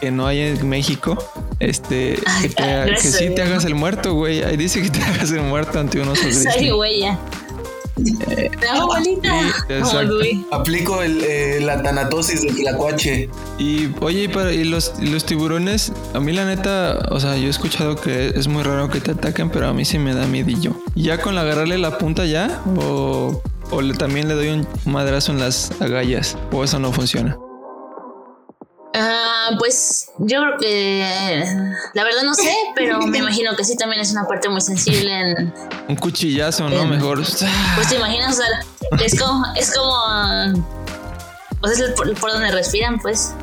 que 0.00 0.10
no 0.10 0.26
hay 0.26 0.40
en 0.40 0.68
México, 0.68 1.16
este, 1.58 2.18
que, 2.56 2.96
sí 2.96 3.34
te 3.34 3.42
hagas 3.42 3.64
el 3.64 3.74
muerto, 3.74 4.14
güey. 4.14 4.42
Ahí 4.42 4.56
dice 4.56 4.82
que 4.82 4.90
te 4.90 5.02
hagas 5.02 5.30
el 5.30 5.42
muerto 5.42 5.78
ante 5.78 6.00
unos 6.00 6.18
Soy 6.18 6.70
güey 6.70 7.00
ya. 7.00 7.18
Eh, 8.30 8.50
Aplico 10.50 11.02
el, 11.02 11.22
eh, 11.22 11.60
la 11.60 11.82
tanatosis 11.82 12.42
del 12.42 12.56
tlacuache. 12.56 13.28
Y 13.58 13.88
oye, 14.00 14.24
y, 14.24 14.28
para, 14.28 14.52
y 14.52 14.64
los, 14.64 14.94
los 15.00 15.24
tiburones, 15.24 15.92
a 16.14 16.20
mí 16.20 16.32
la 16.32 16.46
neta, 16.46 16.98
o 17.10 17.20
sea, 17.20 17.36
yo 17.36 17.46
he 17.46 17.50
escuchado 17.50 17.96
que 17.96 18.28
es 18.28 18.48
muy 18.48 18.62
raro 18.62 18.88
que 18.88 19.00
te 19.00 19.10
ataquen, 19.10 19.50
pero 19.50 19.68
a 19.68 19.74
mí 19.74 19.84
sí 19.84 19.98
me 19.98 20.14
da 20.14 20.26
miedillo. 20.26 20.74
¿Ya 20.94 21.20
con 21.20 21.36
agarrarle 21.36 21.78
la 21.78 21.98
punta 21.98 22.24
ya? 22.24 22.62
¿O, 22.78 23.42
o 23.70 23.82
le, 23.82 23.94
también 23.94 24.28
le 24.28 24.34
doy 24.34 24.48
un 24.48 24.66
madrazo 24.86 25.32
en 25.32 25.40
las 25.40 25.72
agallas? 25.80 26.38
¿O 26.52 26.64
eso 26.64 26.78
no 26.78 26.92
funciona? 26.92 27.36
Ah, 28.92 29.50
pues 29.58 30.10
yo 30.18 30.40
creo 30.40 30.58
que 30.58 31.54
la 31.94 32.04
verdad 32.04 32.22
no 32.24 32.34
sé, 32.34 32.52
pero 32.74 32.98
me 33.06 33.18
imagino 33.18 33.54
que 33.56 33.64
sí 33.64 33.76
también 33.76 34.00
es 34.00 34.10
una 34.10 34.26
parte 34.26 34.48
muy 34.48 34.60
sensible 34.60 35.12
en 35.12 35.54
un 35.88 35.96
cuchillazo, 35.96 36.68
¿no? 36.68 36.86
Mejor. 36.86 37.18
Pues 37.18 37.88
te 37.88 37.96
imaginas, 37.96 38.38
o 38.38 38.42
sea, 38.42 38.46
es 39.04 39.18
como 39.18 39.44
es 39.54 39.72
como 39.72 40.64
pues 41.60 41.78
es 41.78 41.90
por, 41.92 42.32
donde 42.32 42.50
respiran, 42.50 42.98
pues. 42.98 43.34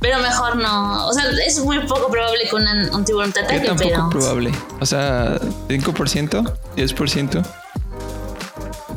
Pero 0.00 0.18
mejor 0.18 0.56
no. 0.56 1.06
O 1.06 1.12
sea, 1.12 1.24
es 1.46 1.60
muy 1.60 1.78
poco 1.86 2.10
probable 2.10 2.48
que 2.48 2.56
un 2.56 3.04
tiburón 3.04 3.30
te 3.32 3.40
ataque, 3.40 3.60
¿Qué 3.60 3.66
tan 3.68 3.76
poco 3.76 4.10
probable? 4.10 4.52
O 4.80 4.86
sea, 4.86 5.38
5%, 5.68 6.52
10%. 6.76 7.46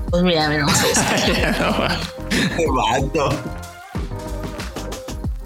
Pues 0.09 0.23
mira, 0.23 0.45
a 0.45 0.49
ver, 0.49 0.61
vamos 0.61 0.79
a 0.79 1.11
ver. 3.13 3.61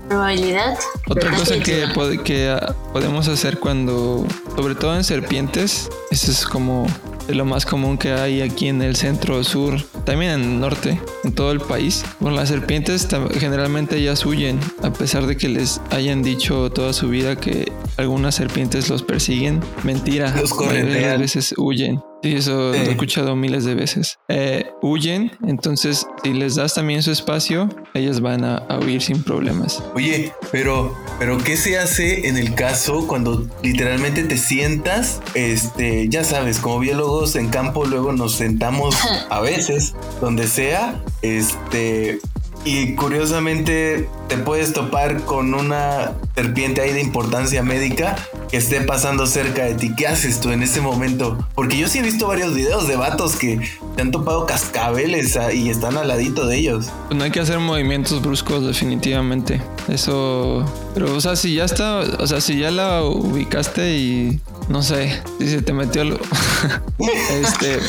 Probabilidad. 0.09 0.77
Otra 1.07 1.31
cosa 1.31 1.59
que, 1.59 1.85
que 2.23 2.49
ah, 2.49 2.75
podemos 2.91 3.27
hacer 3.27 3.59
cuando, 3.59 4.25
sobre 4.55 4.75
todo 4.75 4.95
en 4.95 5.03
serpientes, 5.03 5.89
eso 6.11 6.31
es 6.31 6.45
como 6.45 6.87
de 7.27 7.35
lo 7.35 7.45
más 7.45 7.65
común 7.65 7.97
que 7.97 8.11
hay 8.11 8.41
aquí 8.41 8.67
en 8.67 8.81
el 8.81 8.95
centro, 8.95 9.43
sur, 9.43 9.79
también 10.03 10.31
en 10.31 10.41
el 10.41 10.59
norte, 10.59 10.99
en 11.23 11.33
todo 11.33 11.51
el 11.51 11.61
país. 11.61 12.03
Con 12.19 12.35
las 12.35 12.49
serpientes 12.49 13.07
generalmente 13.37 13.97
ellas 13.97 14.25
huyen, 14.25 14.59
a 14.81 14.91
pesar 14.91 15.27
de 15.27 15.37
que 15.37 15.47
les 15.47 15.79
hayan 15.91 16.23
dicho 16.23 16.71
toda 16.71 16.91
su 16.91 17.07
vida 17.07 17.35
que 17.35 17.71
algunas 17.97 18.33
serpientes 18.33 18.89
los 18.89 19.03
persiguen. 19.03 19.61
Mentira, 19.83 20.35
los 20.41 20.51
a 20.53 21.17
veces 21.17 21.53
huyen. 21.55 22.01
Sí, 22.21 22.33
eso 22.35 22.51
lo 22.51 22.73
he 22.73 22.91
escuchado 22.91 23.35
miles 23.35 23.63
de 23.63 23.75
veces. 23.75 24.19
Eh, 24.27 24.69
huyen, 24.81 25.31
entonces 25.47 26.05
si 26.23 26.33
les 26.33 26.55
das 26.55 26.73
también 26.73 27.01
su 27.01 27.11
espacio, 27.11 27.69
ellas 27.93 28.19
van 28.19 28.43
a, 28.43 28.65
huir 28.83 29.01
sin 29.01 29.23
problemas. 29.23 29.81
Oye, 29.95 30.33
pero, 30.51 30.95
pero 31.17 31.37
¿qué 31.37 31.55
se 31.55 31.77
hace 31.79 32.27
en 32.27 32.37
el 32.37 32.55
caso 32.55 33.07
cuando 33.07 33.47
literalmente 33.63 34.23
te 34.23 34.37
sientas? 34.37 35.21
Este, 35.33 36.09
ya 36.09 36.23
sabes, 36.23 36.59
como 36.59 36.79
biólogos 36.79 37.35
en 37.35 37.49
campo 37.49 37.85
luego 37.85 38.11
nos 38.11 38.33
sentamos 38.33 38.95
a 39.29 39.39
veces, 39.39 39.95
donde 40.19 40.47
sea, 40.47 41.01
este, 41.21 42.19
y 42.65 42.95
curiosamente 42.95 44.09
te 44.27 44.37
puedes 44.37 44.73
topar 44.73 45.21
con 45.23 45.53
una 45.53 46.13
serpiente 46.35 46.81
ahí 46.81 46.93
de 46.93 47.01
importancia 47.01 47.63
médica 47.63 48.15
que 48.49 48.57
esté 48.57 48.81
pasando 48.81 49.27
cerca 49.27 49.63
de 49.63 49.75
ti. 49.75 49.95
¿Qué 49.95 50.07
haces 50.07 50.39
tú 50.39 50.51
en 50.51 50.61
ese 50.63 50.81
momento? 50.81 51.37
Porque 51.55 51.77
yo 51.77 51.87
sí 51.87 51.99
he 51.99 52.01
visto 52.01 52.27
varios 52.27 52.53
videos 52.53 52.87
de 52.87 52.95
vatos 52.95 53.35
que 53.35 53.59
te 53.95 54.01
han 54.01 54.11
topado 54.11 54.45
cascabeles 54.45 55.37
ah, 55.37 55.53
y 55.53 55.69
están 55.69 55.97
al 55.97 56.07
ladito 56.07 56.47
de 56.47 56.57
ellos. 56.57 56.89
Pues 57.07 57.17
no 57.17 57.23
hay 57.23 57.31
que 57.31 57.39
hacer 57.39 57.59
movimientos 57.59 58.21
bruscos 58.21 58.65
definitivamente. 58.65 59.61
Eso... 59.87 60.65
Pero 60.93 61.15
o 61.15 61.21
sea, 61.21 61.35
si 61.35 61.55
ya 61.55 61.65
está... 61.65 61.99
O 62.19 62.27
sea, 62.27 62.41
si 62.41 62.59
ya 62.59 62.71
la 62.71 63.03
ubicaste 63.03 63.95
y... 63.97 64.39
No 64.69 64.83
sé, 64.83 65.21
si 65.39 65.49
se 65.49 65.61
te 65.61 65.73
metió 65.73 66.03
algo... 66.03 66.19
este... 67.41 67.79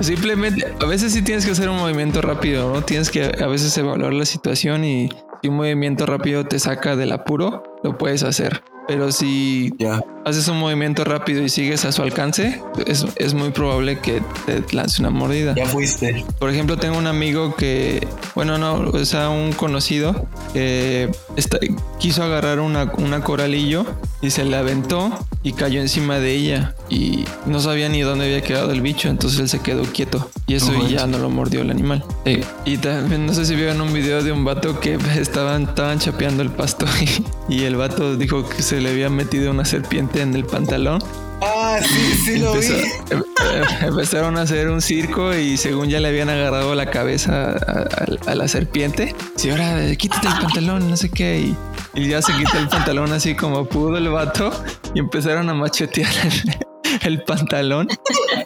Simplemente, 0.00 0.66
a 0.80 0.86
veces 0.86 1.12
sí 1.12 1.22
tienes 1.22 1.46
que 1.46 1.52
hacer 1.52 1.68
un 1.70 1.78
movimiento 1.78 2.20
rápido, 2.20 2.72
¿no? 2.72 2.82
Tienes 2.82 3.10
que 3.10 3.24
a 3.24 3.46
veces 3.46 3.76
evaluar 3.78 4.12
la 4.12 4.26
situación 4.26 4.84
y 4.84 5.08
si 5.40 5.48
un 5.48 5.56
movimiento 5.56 6.04
rápido 6.04 6.44
te 6.44 6.58
saca 6.58 6.94
del 6.94 7.12
apuro, 7.12 7.62
lo 7.82 7.96
puedes 7.96 8.22
hacer. 8.22 8.62
Pero 8.86 9.12
si 9.12 9.72
Ya. 9.78 10.00
Haces 10.24 10.48
un 10.48 10.58
movimiento 10.58 11.04
rápido 11.04 11.42
y 11.42 11.48
sigues 11.48 11.84
a 11.84 11.92
su 11.92 12.02
alcance, 12.02 12.62
es, 12.86 13.04
es 13.16 13.34
muy 13.34 13.50
probable 13.50 13.98
que 13.98 14.22
te 14.46 14.62
lance 14.74 15.00
una 15.02 15.10
mordida. 15.10 15.54
Ya 15.54 15.66
fuiste. 15.66 16.24
Por 16.38 16.50
ejemplo, 16.50 16.76
tengo 16.78 16.96
un 16.98 17.06
amigo 17.06 17.54
que, 17.56 18.06
bueno, 18.34 18.58
no, 18.58 18.74
o 18.76 19.04
sea, 19.04 19.28
un 19.28 19.52
conocido 19.52 20.26
que 20.52 21.10
está- 21.36 21.58
quiso 21.98 22.22
agarrar 22.22 22.60
una, 22.60 22.90
una 22.98 23.22
coralillo 23.22 23.84
y 24.22 24.30
se 24.30 24.44
le 24.44 24.56
aventó 24.56 25.26
y 25.42 25.52
cayó 25.52 25.80
encima 25.80 26.18
de 26.18 26.32
ella 26.32 26.74
y 26.88 27.24
no 27.46 27.60
sabía 27.60 27.88
ni 27.90 28.00
dónde 28.00 28.24
había 28.24 28.40
quedado 28.42 28.70
el 28.72 28.80
bicho, 28.80 29.08
entonces 29.08 29.40
él 29.40 29.48
se 29.48 29.60
quedó 29.60 29.82
quieto 29.84 30.30
y 30.46 30.54
eso 30.54 30.72
No 30.72 30.88
y 30.88 30.92
ya 30.92 31.06
no 31.06 31.18
lo 31.18 31.28
mordió 31.28 31.60
el 31.60 31.70
animal. 31.70 32.02
Sí. 32.24 32.40
Y 32.64 32.78
también 32.78 33.26
no 33.26 33.34
sé 33.34 33.44
si 33.44 33.54
vieron 33.54 33.80
un 33.82 33.92
video 33.92 34.22
de 34.22 34.32
un 34.32 34.44
vato 34.44 34.80
que 34.80 34.94
estaban, 35.18 35.64
estaban 35.64 35.98
chapeando 35.98 36.42
el 36.42 36.50
pasto 36.50 36.86
y, 37.48 37.54
y 37.56 37.64
el 37.64 37.76
vato 37.76 38.16
dijo 38.16 38.48
que 38.48 38.62
se 38.62 38.80
le 38.80 38.90
había 38.90 39.10
metido 39.10 39.50
una 39.50 39.64
serpiente 39.66 40.13
en 40.22 40.34
el 40.34 40.44
pantalón 40.44 41.02
Ah, 41.42 41.78
sí, 41.82 42.14
sí 42.24 42.38
lo 42.38 42.54
Empezó- 42.54 42.74
vi. 42.74 42.82
em- 43.10 43.18
em- 43.54 43.88
empezaron 43.88 44.38
a 44.38 44.42
hacer 44.42 44.70
un 44.70 44.80
circo 44.80 45.34
y 45.34 45.56
según 45.58 45.88
ya 45.90 46.00
le 46.00 46.08
habían 46.08 46.30
agarrado 46.30 46.74
la 46.74 46.86
cabeza 46.86 47.50
a, 47.50 47.82
a- 47.82 48.30
a 48.30 48.34
la 48.34 48.48
serpiente. 48.48 49.14
Sí, 49.36 49.50
ahora 49.50 49.84
eh, 49.84 49.96
quítate 49.98 50.26
el 50.28 50.34
pantalón, 50.40 50.88
no 50.88 50.96
sé 50.96 51.10
qué. 51.10 51.40
Y, 51.40 51.56
y 52.00 52.08
ya 52.08 52.22
se 52.22 52.32
quitó 52.34 52.56
el 52.58 52.68
pantalón 52.68 53.12
así 53.12 53.34
como 53.34 53.66
pudo 53.66 53.98
el 53.98 54.08
vato 54.08 54.50
y 54.94 55.00
empezaron 55.00 55.50
a 55.50 55.54
machetear 55.54 56.10
el, 56.24 56.56
el 57.02 57.22
pantalón. 57.24 57.88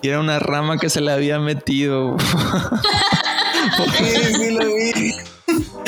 Y 0.03 0.09
era 0.09 0.19
una 0.19 0.39
rama 0.41 0.79
que 0.79 0.91
se 0.91 1.01
le 1.01 1.13
había 1.13 1.39
metido. 1.39 2.17
Sí, 3.97 4.05
sí 4.35 4.51
lo 4.51 4.67
vi. 4.67 5.15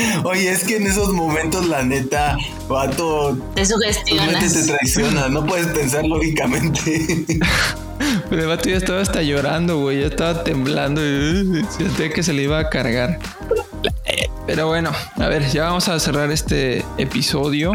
Oye, 0.25 0.51
es 0.51 0.65
que 0.65 0.77
en 0.77 0.87
esos 0.87 1.13
momentos, 1.13 1.67
la 1.67 1.83
neta, 1.83 2.37
vato, 2.69 3.37
Te 3.55 3.67
tu 3.67 3.79
mente 3.79 3.99
te 4.41 4.49
sugestionas. 4.49 4.67
traiciona. 4.67 5.29
No 5.29 5.45
puedes 5.47 5.67
pensar 5.69 6.05
lógicamente. 6.05 7.25
Pero 8.31 8.43
el 8.43 8.49
vato 8.49 8.69
ya 8.69 8.77
estaba 8.77 9.01
hasta 9.01 9.23
llorando, 9.23 9.79
güey. 9.79 10.01
Ya 10.01 10.07
estaba 10.07 10.45
temblando 10.45 11.01
y 11.05 11.61
uh, 11.61 11.67
sentía 11.71 12.11
que 12.11 12.23
se 12.23 12.33
le 12.33 12.43
iba 12.43 12.59
a 12.59 12.71
cargar. 12.71 13.19
Pero 14.47 14.67
bueno, 14.67 14.91
a 15.17 15.29
ver, 15.29 15.49
ya 15.51 15.65
vamos 15.65 15.89
a 15.89 15.99
cerrar 16.01 16.31
este 16.31 16.85
episodio 16.99 17.73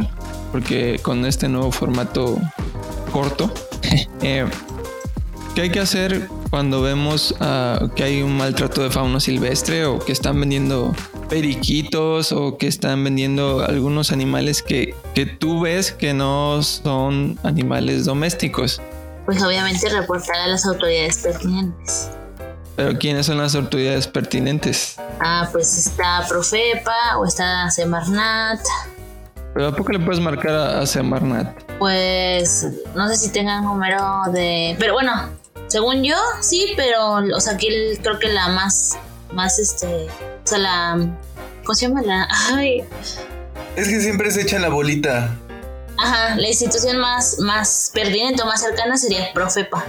porque 0.51 0.99
con 1.01 1.25
este 1.25 1.47
nuevo 1.47 1.71
formato 1.71 2.39
corto. 3.11 3.53
eh, 4.21 4.45
¿Qué 5.53 5.61
hay 5.61 5.69
que 5.69 5.79
hacer 5.79 6.27
cuando 6.49 6.81
vemos 6.81 7.35
ah, 7.39 7.87
que 7.95 8.03
hay 8.03 8.21
un 8.21 8.35
maltrato 8.35 8.81
de 8.81 8.89
fauna 8.89 9.19
silvestre 9.19 9.85
o 9.85 9.99
que 9.99 10.11
están 10.11 10.39
vendiendo 10.39 10.93
periquitos 11.29 12.31
o 12.31 12.57
que 12.57 12.67
están 12.67 13.03
vendiendo 13.03 13.65
algunos 13.65 14.11
animales 14.11 14.61
que, 14.61 14.95
que 15.13 15.25
tú 15.25 15.61
ves 15.61 15.91
que 15.91 16.13
no 16.13 16.61
son 16.63 17.39
animales 17.43 18.05
domésticos? 18.05 18.81
Pues 19.25 19.41
obviamente 19.43 19.89
reportar 19.89 20.35
a 20.35 20.47
las 20.47 20.65
autoridades 20.65 21.17
pertinentes. 21.17 22.09
Pero 22.75 22.97
¿quiénes 22.99 23.25
son 23.25 23.37
las 23.37 23.55
autoridades 23.55 24.07
pertinentes? 24.07 24.97
Ah, 25.19 25.49
pues 25.51 25.77
está 25.77 26.25
Profepa 26.27 27.17
o 27.17 27.25
está 27.25 27.69
Semarnat. 27.71 28.59
Pero 29.53 29.69
¿a 29.69 29.75
poco 29.75 29.93
le 29.93 29.99
puedes 29.99 30.19
marcar 30.19 30.51
a, 30.51 30.79
a 30.81 30.85
Semarnat? 30.85 31.63
Pues 31.79 32.67
no 32.93 33.07
sé 33.07 33.15
si 33.15 33.29
tengan 33.31 33.63
número 33.63 34.23
de. 34.33 34.75
Pero 34.77 34.93
bueno, 34.93 35.29
según 35.67 36.03
yo, 36.03 36.17
sí, 36.41 36.73
pero 36.75 37.15
o 37.15 37.39
sea, 37.39 37.53
aquí 37.53 37.67
creo 38.01 38.19
que 38.19 38.27
la 38.27 38.49
más. 38.49 38.97
Más 39.35 39.59
este. 39.59 40.07
O 40.07 40.47
sea, 40.47 40.57
la. 40.57 41.07
¿Cómo 41.63 41.75
se 41.75 41.87
llama? 41.87 42.01
La. 42.01 42.27
Ay. 42.53 42.83
Es 43.75 43.87
que 43.87 43.99
siempre 44.01 44.31
se 44.31 44.41
echan 44.41 44.61
la 44.61 44.69
bolita. 44.69 45.35
Ajá, 45.97 46.35
la 46.35 46.47
institución 46.47 46.97
más, 46.97 47.37
más 47.39 47.91
pertinente 47.93 48.41
o 48.41 48.45
más 48.45 48.61
cercana 48.61 48.97
sería 48.97 49.31
Profepa. 49.33 49.83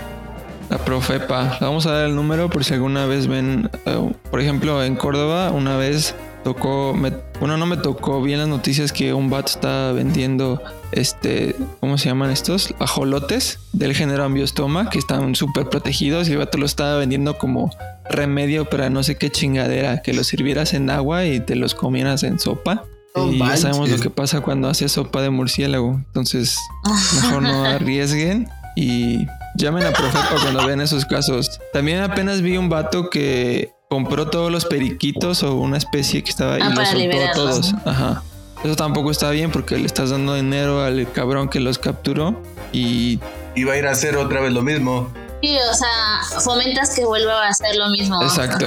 La 0.68 0.78
Profepa. 0.78 1.58
Vamos 1.60 1.86
a 1.86 1.92
dar 1.92 2.06
el 2.06 2.14
número 2.16 2.50
por 2.50 2.64
si 2.64 2.74
alguna 2.74 3.06
vez 3.06 3.26
ven, 3.28 3.70
eh, 3.86 4.12
por 4.30 4.40
ejemplo, 4.40 4.82
en 4.84 4.96
Córdoba, 4.96 5.50
una 5.50 5.76
vez 5.76 6.14
tocó, 6.44 6.92
me- 6.94 7.12
bueno, 7.40 7.56
no 7.56 7.66
me 7.66 7.76
tocó 7.76 8.22
bien 8.22 8.38
las 8.38 8.48
noticias 8.48 8.92
que 8.92 9.12
un 9.12 9.30
vato 9.30 9.50
estaba 9.52 9.92
vendiendo, 9.92 10.62
este, 10.92 11.56
¿cómo 11.80 11.98
se 11.98 12.08
llaman 12.08 12.30
estos? 12.30 12.72
Ajolotes 12.78 13.58
del 13.72 13.94
género 13.94 14.24
ambiostoma, 14.24 14.90
que 14.90 14.98
están 14.98 15.34
súper 15.34 15.68
protegidos 15.68 16.28
y 16.28 16.32
el 16.32 16.38
vato 16.38 16.58
lo 16.58 16.66
estaba 16.66 16.98
vendiendo 16.98 17.36
como 17.38 17.70
remedio 18.10 18.68
para 18.68 18.90
no 18.90 19.02
sé 19.02 19.16
qué 19.16 19.30
chingadera, 19.30 20.02
que 20.02 20.12
los 20.12 20.26
sirvieras 20.26 20.74
en 20.74 20.90
agua 20.90 21.24
y 21.24 21.40
te 21.40 21.56
los 21.56 21.74
comieras 21.74 22.22
en 22.22 22.38
sopa. 22.38 22.84
No 23.14 23.32
y 23.32 23.38
ya 23.38 23.56
sabemos 23.56 23.88
lo 23.88 23.98
que 23.98 24.10
pasa 24.10 24.40
cuando 24.42 24.68
haces 24.68 24.92
sopa 24.92 25.22
de 25.22 25.30
murciélago. 25.30 25.94
Entonces, 25.94 26.58
mejor 27.22 27.42
no 27.42 27.64
arriesguen 27.64 28.48
y 28.76 29.26
llamen 29.56 29.84
a 29.84 29.92
Profepa 29.92 30.36
cuando 30.42 30.66
vean 30.66 30.80
esos 30.80 31.04
casos. 31.06 31.60
También 31.72 32.02
apenas 32.02 32.42
vi 32.42 32.58
un 32.58 32.68
vato 32.68 33.08
que 33.08 33.70
compró 33.88 34.28
todos 34.28 34.52
los 34.52 34.66
periquitos 34.66 35.42
o 35.42 35.54
una 35.54 35.78
especie 35.78 36.22
que 36.22 36.30
estaba 36.30 36.56
ahí 36.56 36.62
Ah, 36.62 36.70
y 36.72 36.76
los 36.76 36.88
soltó 36.88 37.24
a 37.24 37.32
todos. 37.32 37.74
Ajá. 37.84 38.22
Eso 38.64 38.74
tampoco 38.76 39.10
está 39.10 39.30
bien 39.30 39.50
porque 39.50 39.76
le 39.78 39.86
estás 39.86 40.10
dando 40.10 40.34
dinero 40.34 40.82
al 40.82 41.10
cabrón 41.12 41.48
que 41.48 41.60
los 41.60 41.78
capturó 41.78 42.42
y 42.72 43.20
Y 43.54 43.64
va 43.64 43.74
a 43.74 43.78
ir 43.78 43.86
a 43.86 43.92
hacer 43.92 44.16
otra 44.16 44.40
vez 44.40 44.52
lo 44.52 44.62
mismo. 44.62 45.08
Sí, 45.42 45.56
o 45.70 45.74
sea, 45.74 46.40
fomentas 46.40 46.94
que 46.94 47.04
vuelva 47.04 47.44
a 47.46 47.48
hacer 47.48 47.76
lo 47.76 47.88
mismo. 47.90 48.20
Exacto. 48.22 48.66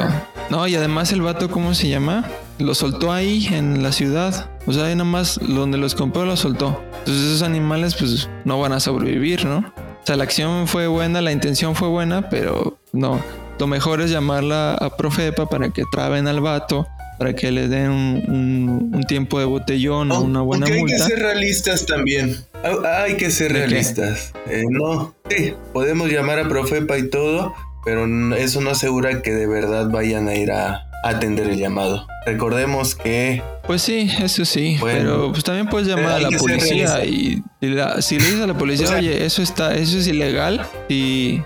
No, 0.49 0.67
y 0.67 0.75
además 0.75 1.11
el 1.11 1.21
vato, 1.21 1.49
¿cómo 1.49 1.73
se 1.73 1.89
llama? 1.89 2.25
Lo 2.59 2.73
soltó 2.75 3.11
ahí 3.11 3.47
en 3.51 3.81
la 3.83 3.91
ciudad. 3.91 4.49
O 4.65 4.73
sea, 4.73 4.85
ahí 4.85 4.95
nomás 4.95 5.39
donde 5.41 5.77
los 5.77 5.95
compró 5.95 6.25
lo 6.25 6.37
soltó. 6.37 6.81
Entonces 6.99 7.23
esos 7.25 7.41
animales 7.43 7.95
pues 7.95 8.29
no 8.45 8.59
van 8.59 8.73
a 8.73 8.79
sobrevivir, 8.79 9.45
¿no? 9.45 9.57
O 9.59 10.05
sea, 10.05 10.15
la 10.15 10.23
acción 10.23 10.67
fue 10.67 10.87
buena, 10.87 11.21
la 11.21 11.31
intención 11.31 11.75
fue 11.75 11.87
buena, 11.87 12.29
pero 12.29 12.77
no. 12.93 13.19
Lo 13.59 13.67
mejor 13.67 14.01
es 14.01 14.09
llamarla 14.11 14.73
a 14.75 14.95
Profepa 14.95 15.47
para 15.47 15.69
que 15.69 15.83
traben 15.91 16.27
al 16.27 16.39
vato, 16.39 16.87
para 17.17 17.33
que 17.35 17.51
le 17.51 17.67
den 17.67 17.89
un, 17.91 18.23
un- 18.27 18.91
un 18.95 19.03
tiempo 19.03 19.39
de 19.39 19.45
botellón 19.45 20.11
o 20.11 20.21
una 20.21 20.41
buena 20.41 20.65
Aunque 20.65 20.75
hay 20.77 20.81
multa. 20.81 20.95
que 21.07 21.11
ser 21.13 21.19
realistas 21.19 21.85
también. 21.85 22.37
Ah, 22.63 23.03
Hay 23.03 23.17
que 23.17 23.31
ser 23.31 23.53
realistas. 23.53 24.33
Eh, 24.49 24.63
no, 24.69 25.15
sí, 25.29 25.53
podemos 25.73 26.09
llamar 26.11 26.39
a 26.39 26.47
Profepa 26.49 26.97
y 26.97 27.09
todo, 27.09 27.53
pero 27.85 28.05
eso 28.35 28.61
no 28.61 28.71
asegura 28.71 29.21
que 29.21 29.31
de 29.31 29.47
verdad 29.47 29.89
vayan 29.89 30.27
a 30.27 30.35
ir 30.35 30.51
a 30.51 30.85
atender 31.03 31.47
el 31.47 31.57
llamado. 31.57 32.05
Recordemos 32.25 32.95
que 32.95 33.41
Pues 33.65 33.81
sí, 33.83 34.09
eso 34.21 34.43
sí, 34.45 34.77
Bueno. 34.79 34.97
pero 34.99 35.31
pues 35.31 35.43
también 35.43 35.67
puedes 35.69 35.87
llamar 35.87 36.13
a 36.13 36.19
la 36.19 36.37
policía 36.37 37.05
y, 37.05 37.41
y 37.61 37.67
la- 37.67 38.01
si 38.01 38.17
le 38.19 38.25
dices 38.25 38.41
a 38.41 38.47
la 38.47 38.57
policía, 38.57 38.85
O 38.87 38.89
sea- 38.89 38.97
oye, 38.97 39.25
eso 39.25 39.41
está, 39.41 39.73
eso 39.75 39.97
es 39.97 40.07
ilegal 40.07 40.65
y 40.89 41.41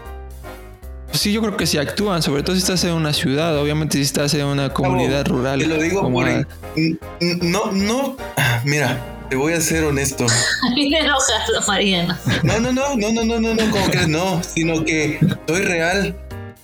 pues 1.07 1.19
sí, 1.21 1.31
yo 1.31 1.41
creo 1.41 1.55
que 1.57 1.67
si 1.67 1.77
actúan, 1.77 2.23
sobre 2.23 2.41
todo 2.41 2.55
si 2.55 2.61
estás 2.63 2.83
en 2.85 2.93
una 2.93 3.13
ciudad, 3.13 3.55
obviamente 3.59 3.97
si 3.97 4.03
estás 4.03 4.33
en 4.33 4.45
una 4.45 4.69
comunidad 4.69 5.27
rural, 5.27 5.59
te 5.59 5.67
lo 5.67 5.75
digo 5.77 6.01
como 6.01 6.19
por 6.21 6.27
a- 6.29 6.47
no, 7.43 7.71
no, 7.71 8.17
mira, 8.65 8.99
te 9.33 9.37
voy 9.37 9.53
a 9.53 9.61
ser 9.61 9.83
honesto. 9.83 10.27
Bien 10.75 10.93
enojado, 10.93 11.59
Mariano. 11.67 12.15
No, 12.43 12.59
no, 12.59 12.71
no, 12.71 12.95
no, 12.95 13.11
no, 13.11 13.25
no, 13.25 13.39
no, 13.39 13.55
no, 13.55 13.71
como 13.71 13.89
que 13.89 14.05
no, 14.05 14.43
sino 14.43 14.85
que 14.85 15.17
soy 15.47 15.61
real. 15.63 16.15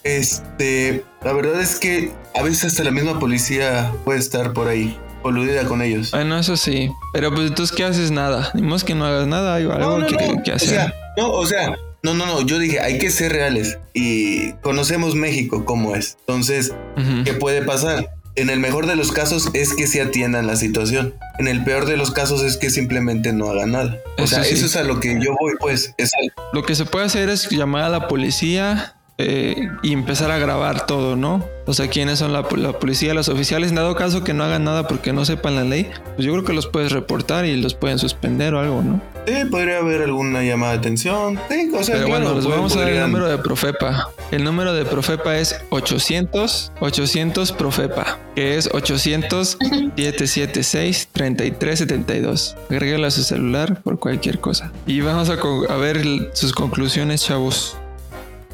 Este, 0.03 1.03
la 1.23 1.34
verdad 1.34 1.60
es 1.62 1.79
que 1.79 2.12
a 2.36 2.43
veces 2.43 2.65
hasta 2.65 2.84
la 2.84 2.91
misma 2.91 3.17
policía 3.17 3.91
puede 4.05 4.19
estar 4.19 4.53
por 4.53 4.67
ahí, 4.67 4.95
coludida 5.23 5.63
con 5.63 5.82
ellos. 5.82 6.12
Bueno, 6.12 6.38
eso 6.38 6.58
sí, 6.58 6.91
pero 7.12 7.34
pues 7.34 7.47
entonces 7.47 7.75
¿qué 7.75 7.86
haces? 7.86 8.12
Nada, 8.12 8.51
ni 8.53 8.62
más 8.62 8.84
que 8.84 8.93
no 8.93 9.03
hagas 9.03 9.25
nada, 9.25 9.55
hay 9.55 9.63
algo 9.63 10.05
que, 10.05 10.15
que 10.43 10.51
o 10.51 10.55
hacer. 10.55 10.69
sea, 10.69 10.93
no, 11.17 11.32
o 11.32 11.47
sea, 11.47 11.75
no, 12.03 12.13
no, 12.13 12.27
no, 12.27 12.41
yo 12.41 12.60
dije, 12.60 12.79
hay 12.82 12.99
que 12.99 13.10
ser 13.10 13.32
reales 13.32 13.79
y 13.95 14.51
conocemos 14.62 15.15
México 15.15 15.65
como 15.65 15.95
es. 15.95 16.17
Entonces, 16.19 16.71
Ujú. 16.95 17.23
¿qué 17.25 17.34
puede 17.34 17.63
pasar? 17.63 18.12
En 18.39 18.49
el 18.49 18.62
mejor 18.62 18.88
de 18.88 18.95
los 18.95 19.12
casos 19.12 19.49
es 19.54 19.73
que 19.73 19.86
se 19.86 20.02
atiendan 20.02 20.47
la 20.47 20.56
situación. 20.56 21.13
En 21.39 21.49
el 21.49 21.62
peor 21.65 21.86
de 21.86 21.97
los 21.97 22.12
casos 22.12 22.41
es 22.41 22.56
que 22.56 22.69
simplemente 22.69 23.34
no 23.34 23.49
hagan 23.49 23.73
nada. 23.73 23.97
O 24.17 24.23
Eso 24.23 24.36
sea, 24.36 24.45
sí. 24.45 24.54
eso 24.54 24.65
es 24.67 24.78
a 24.78 24.84
lo 24.84 25.02
que 25.02 25.19
yo 25.21 25.36
voy, 25.38 25.56
pues. 25.60 25.93
Es 25.97 26.12
Lo 26.54 26.63
que 26.63 26.73
se 26.73 26.86
puede 26.86 27.06
hacer 27.06 27.28
es 27.28 27.49
llamar 27.49 27.84
a 27.84 27.89
la 27.89 28.08
policía 28.08 28.95
eh, 29.17 29.67
y 29.84 29.91
empezar 29.91 30.32
a 30.32 30.38
grabar 30.38 30.86
todo, 30.86 31.17
¿no? 31.17 31.45
O 31.65 31.73
sea, 31.73 31.89
quiénes 31.89 32.19
son 32.19 32.32
la, 32.32 32.47
la 32.56 32.80
policía, 32.80 33.13
los 33.13 33.28
oficiales. 33.28 33.71
En 33.71 33.75
dado 33.75 33.93
caso 33.97 34.23
que 34.23 34.34
no 34.34 34.45
hagan 34.45 34.63
nada 34.63 34.88
porque 34.88 35.12
no 35.12 35.25
sepan 35.25 35.58
la 35.58 35.65
ley, 35.65 35.89
pues 36.15 36.25
yo 36.25 36.32
creo 36.32 36.45
que 36.45 36.54
los 36.54 36.67
puedes 36.67 36.93
reportar 36.93 37.43
y 37.43 37.62
los 37.62 37.73
pueden 37.73 37.99
suspender 37.99 38.54
o 38.54 38.62
algo, 38.62 38.82
¿no? 38.82 39.02
Sí, 39.27 39.45
podría 39.51 39.77
haber 39.77 40.01
alguna 40.01 40.41
llamada 40.41 40.73
de 40.73 40.79
atención. 40.79 41.39
Sí, 41.49 41.69
o 41.75 41.84
sea, 41.84 41.95
Pero 41.95 42.08
claro, 42.08 42.23
bueno, 42.25 42.36
les 42.39 42.45
pod- 42.45 42.49
vamos 42.51 42.75
a 42.75 42.79
dar 42.79 42.89
el 42.89 42.99
número 43.01 43.27
de 43.27 43.38
Profepa. 43.38 44.10
El 44.32 44.43
número 44.43 44.73
de 44.73 44.86
Profepa 44.86 45.38
es 45.38 45.55
800 45.69 46.71
800 46.79 47.51
Profepa, 47.51 48.17
que 48.36 48.58
es 48.58 48.69
800 48.73 49.58
776 49.95 51.10
3372. 51.12 52.55
Agrégalo 52.69 53.08
a 53.08 53.12
su 53.12 53.23
celular 53.23 53.82
por 53.82 53.99
cualquier 53.99 54.39
cosa. 54.39 54.71
Y 54.88 55.01
vamos 55.01 55.29
a, 55.29 55.75
ver 55.77 56.01
sus 56.34 56.53
conclusiones, 56.53 57.23
chavos. 57.23 57.77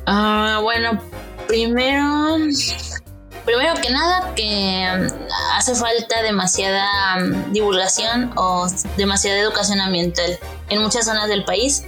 Ah, 0.05 0.59
bueno, 0.61 0.99
primero, 1.47 2.37
primero 3.45 3.75
que 3.81 3.89
nada, 3.89 4.33
que 4.35 4.87
mm, 4.97 5.29
hace 5.55 5.75
falta 5.75 6.21
demasiada 6.23 7.17
mm, 7.17 7.53
divulgación 7.53 8.31
o 8.35 8.67
demasiada 8.97 9.39
educación 9.39 9.79
ambiental 9.79 10.37
en 10.69 10.81
muchas 10.81 11.05
zonas 11.05 11.29
del 11.29 11.45
país. 11.45 11.83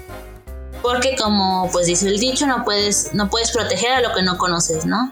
Porque 0.81 1.15
como 1.17 1.69
pues 1.71 1.87
dice 1.87 2.07
el 2.07 2.19
dicho, 2.19 2.45
no 2.45 2.63
puedes, 2.63 3.13
no 3.13 3.29
puedes 3.29 3.51
proteger 3.51 3.91
a 3.93 4.01
lo 4.01 4.13
que 4.13 4.21
no 4.21 4.37
conoces, 4.37 4.85
¿no? 4.85 5.09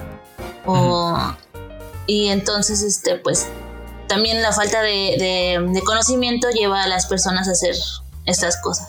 y 2.08 2.30
entonces, 2.30 2.82
este, 2.82 3.18
pues, 3.18 3.48
también 4.08 4.42
la 4.42 4.52
falta 4.52 4.82
de, 4.82 5.16
de, 5.72 5.82
conocimiento 5.84 6.50
lleva 6.50 6.84
a 6.84 6.88
las 6.88 7.06
personas 7.06 7.48
a 7.48 7.52
hacer 7.52 7.76
estas 8.26 8.58
cosas. 8.62 8.88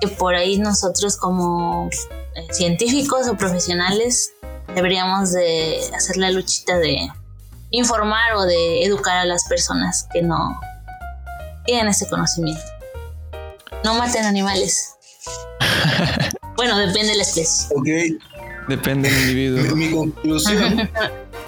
Que 0.00 0.08
por 0.08 0.34
ahí 0.34 0.58
nosotros 0.58 1.16
como 1.16 1.88
eh, 2.34 2.46
científicos 2.52 3.28
o 3.28 3.36
profesionales 3.36 4.32
deberíamos 4.76 5.32
de 5.32 5.80
hacer 5.96 6.18
la 6.18 6.30
luchita 6.30 6.78
de 6.78 7.08
informar 7.70 8.34
o 8.36 8.42
de 8.42 8.84
educar 8.84 9.16
a 9.16 9.24
las 9.24 9.48
personas 9.48 10.06
que 10.12 10.22
no 10.22 10.60
tienen 11.64 11.88
ese 11.88 12.06
conocimiento. 12.08 12.62
No 13.82 13.94
maten 13.94 14.24
animales. 14.24 14.94
bueno, 16.56 16.78
depende 16.78 17.08
de 17.08 17.16
la 17.16 17.22
especie. 17.22 17.68
Ok. 17.74 17.88
Depende 18.68 19.10
del 19.10 19.20
individuo. 19.22 19.76
Mi, 19.76 19.90
conclusión 19.90 20.90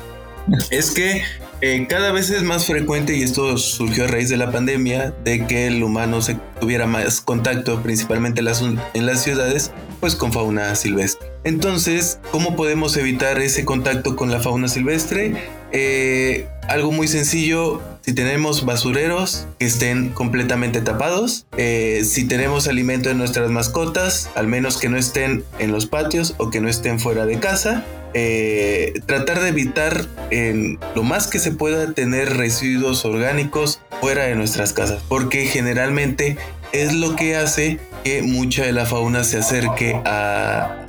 es 0.70 0.90
que 0.92 1.22
eh, 1.60 1.86
cada 1.86 2.12
vez 2.12 2.30
es 2.30 2.42
más 2.42 2.64
frecuente, 2.64 3.14
y 3.14 3.24
esto 3.24 3.58
surgió 3.58 4.04
a 4.04 4.06
raíz 4.06 4.30
de 4.30 4.38
la 4.38 4.50
pandemia, 4.50 5.10
de 5.24 5.46
que 5.46 5.66
el 5.66 5.82
humano 5.82 6.22
se 6.22 6.38
tuviera 6.60 6.86
más 6.86 7.20
contacto, 7.20 7.82
principalmente 7.82 8.40
en 8.40 8.46
las, 8.46 8.62
en 8.62 9.06
las 9.06 9.22
ciudades, 9.22 9.70
pues 10.00 10.14
con 10.14 10.32
fauna 10.32 10.74
silvestre. 10.76 11.27
Entonces, 11.48 12.18
¿cómo 12.30 12.56
podemos 12.56 12.94
evitar 12.98 13.40
ese 13.40 13.64
contacto 13.64 14.16
con 14.16 14.30
la 14.30 14.38
fauna 14.38 14.68
silvestre? 14.68 15.32
Eh, 15.72 16.46
algo 16.68 16.92
muy 16.92 17.08
sencillo, 17.08 17.80
si 18.02 18.12
tenemos 18.12 18.66
basureros 18.66 19.46
que 19.58 19.64
estén 19.64 20.10
completamente 20.10 20.82
tapados, 20.82 21.46
eh, 21.56 22.02
si 22.04 22.28
tenemos 22.28 22.68
alimento 22.68 23.08
en 23.08 23.16
nuestras 23.16 23.50
mascotas, 23.50 24.28
al 24.34 24.46
menos 24.46 24.76
que 24.76 24.90
no 24.90 24.98
estén 24.98 25.42
en 25.58 25.72
los 25.72 25.86
patios 25.86 26.34
o 26.36 26.50
que 26.50 26.60
no 26.60 26.68
estén 26.68 27.00
fuera 27.00 27.24
de 27.24 27.40
casa, 27.40 27.82
eh, 28.12 29.00
tratar 29.06 29.40
de 29.40 29.48
evitar 29.48 30.04
en 30.30 30.78
lo 30.94 31.02
más 31.02 31.28
que 31.28 31.38
se 31.38 31.52
pueda 31.52 31.94
tener 31.94 32.36
residuos 32.36 33.06
orgánicos 33.06 33.80
fuera 34.02 34.24
de 34.24 34.34
nuestras 34.34 34.74
casas, 34.74 35.02
porque 35.08 35.46
generalmente 35.46 36.36
es 36.72 36.92
lo 36.92 37.16
que 37.16 37.36
hace 37.36 37.78
que 38.04 38.20
mucha 38.20 38.64
de 38.64 38.72
la 38.72 38.84
fauna 38.84 39.24
se 39.24 39.38
acerque 39.38 39.98
a, 40.04 40.84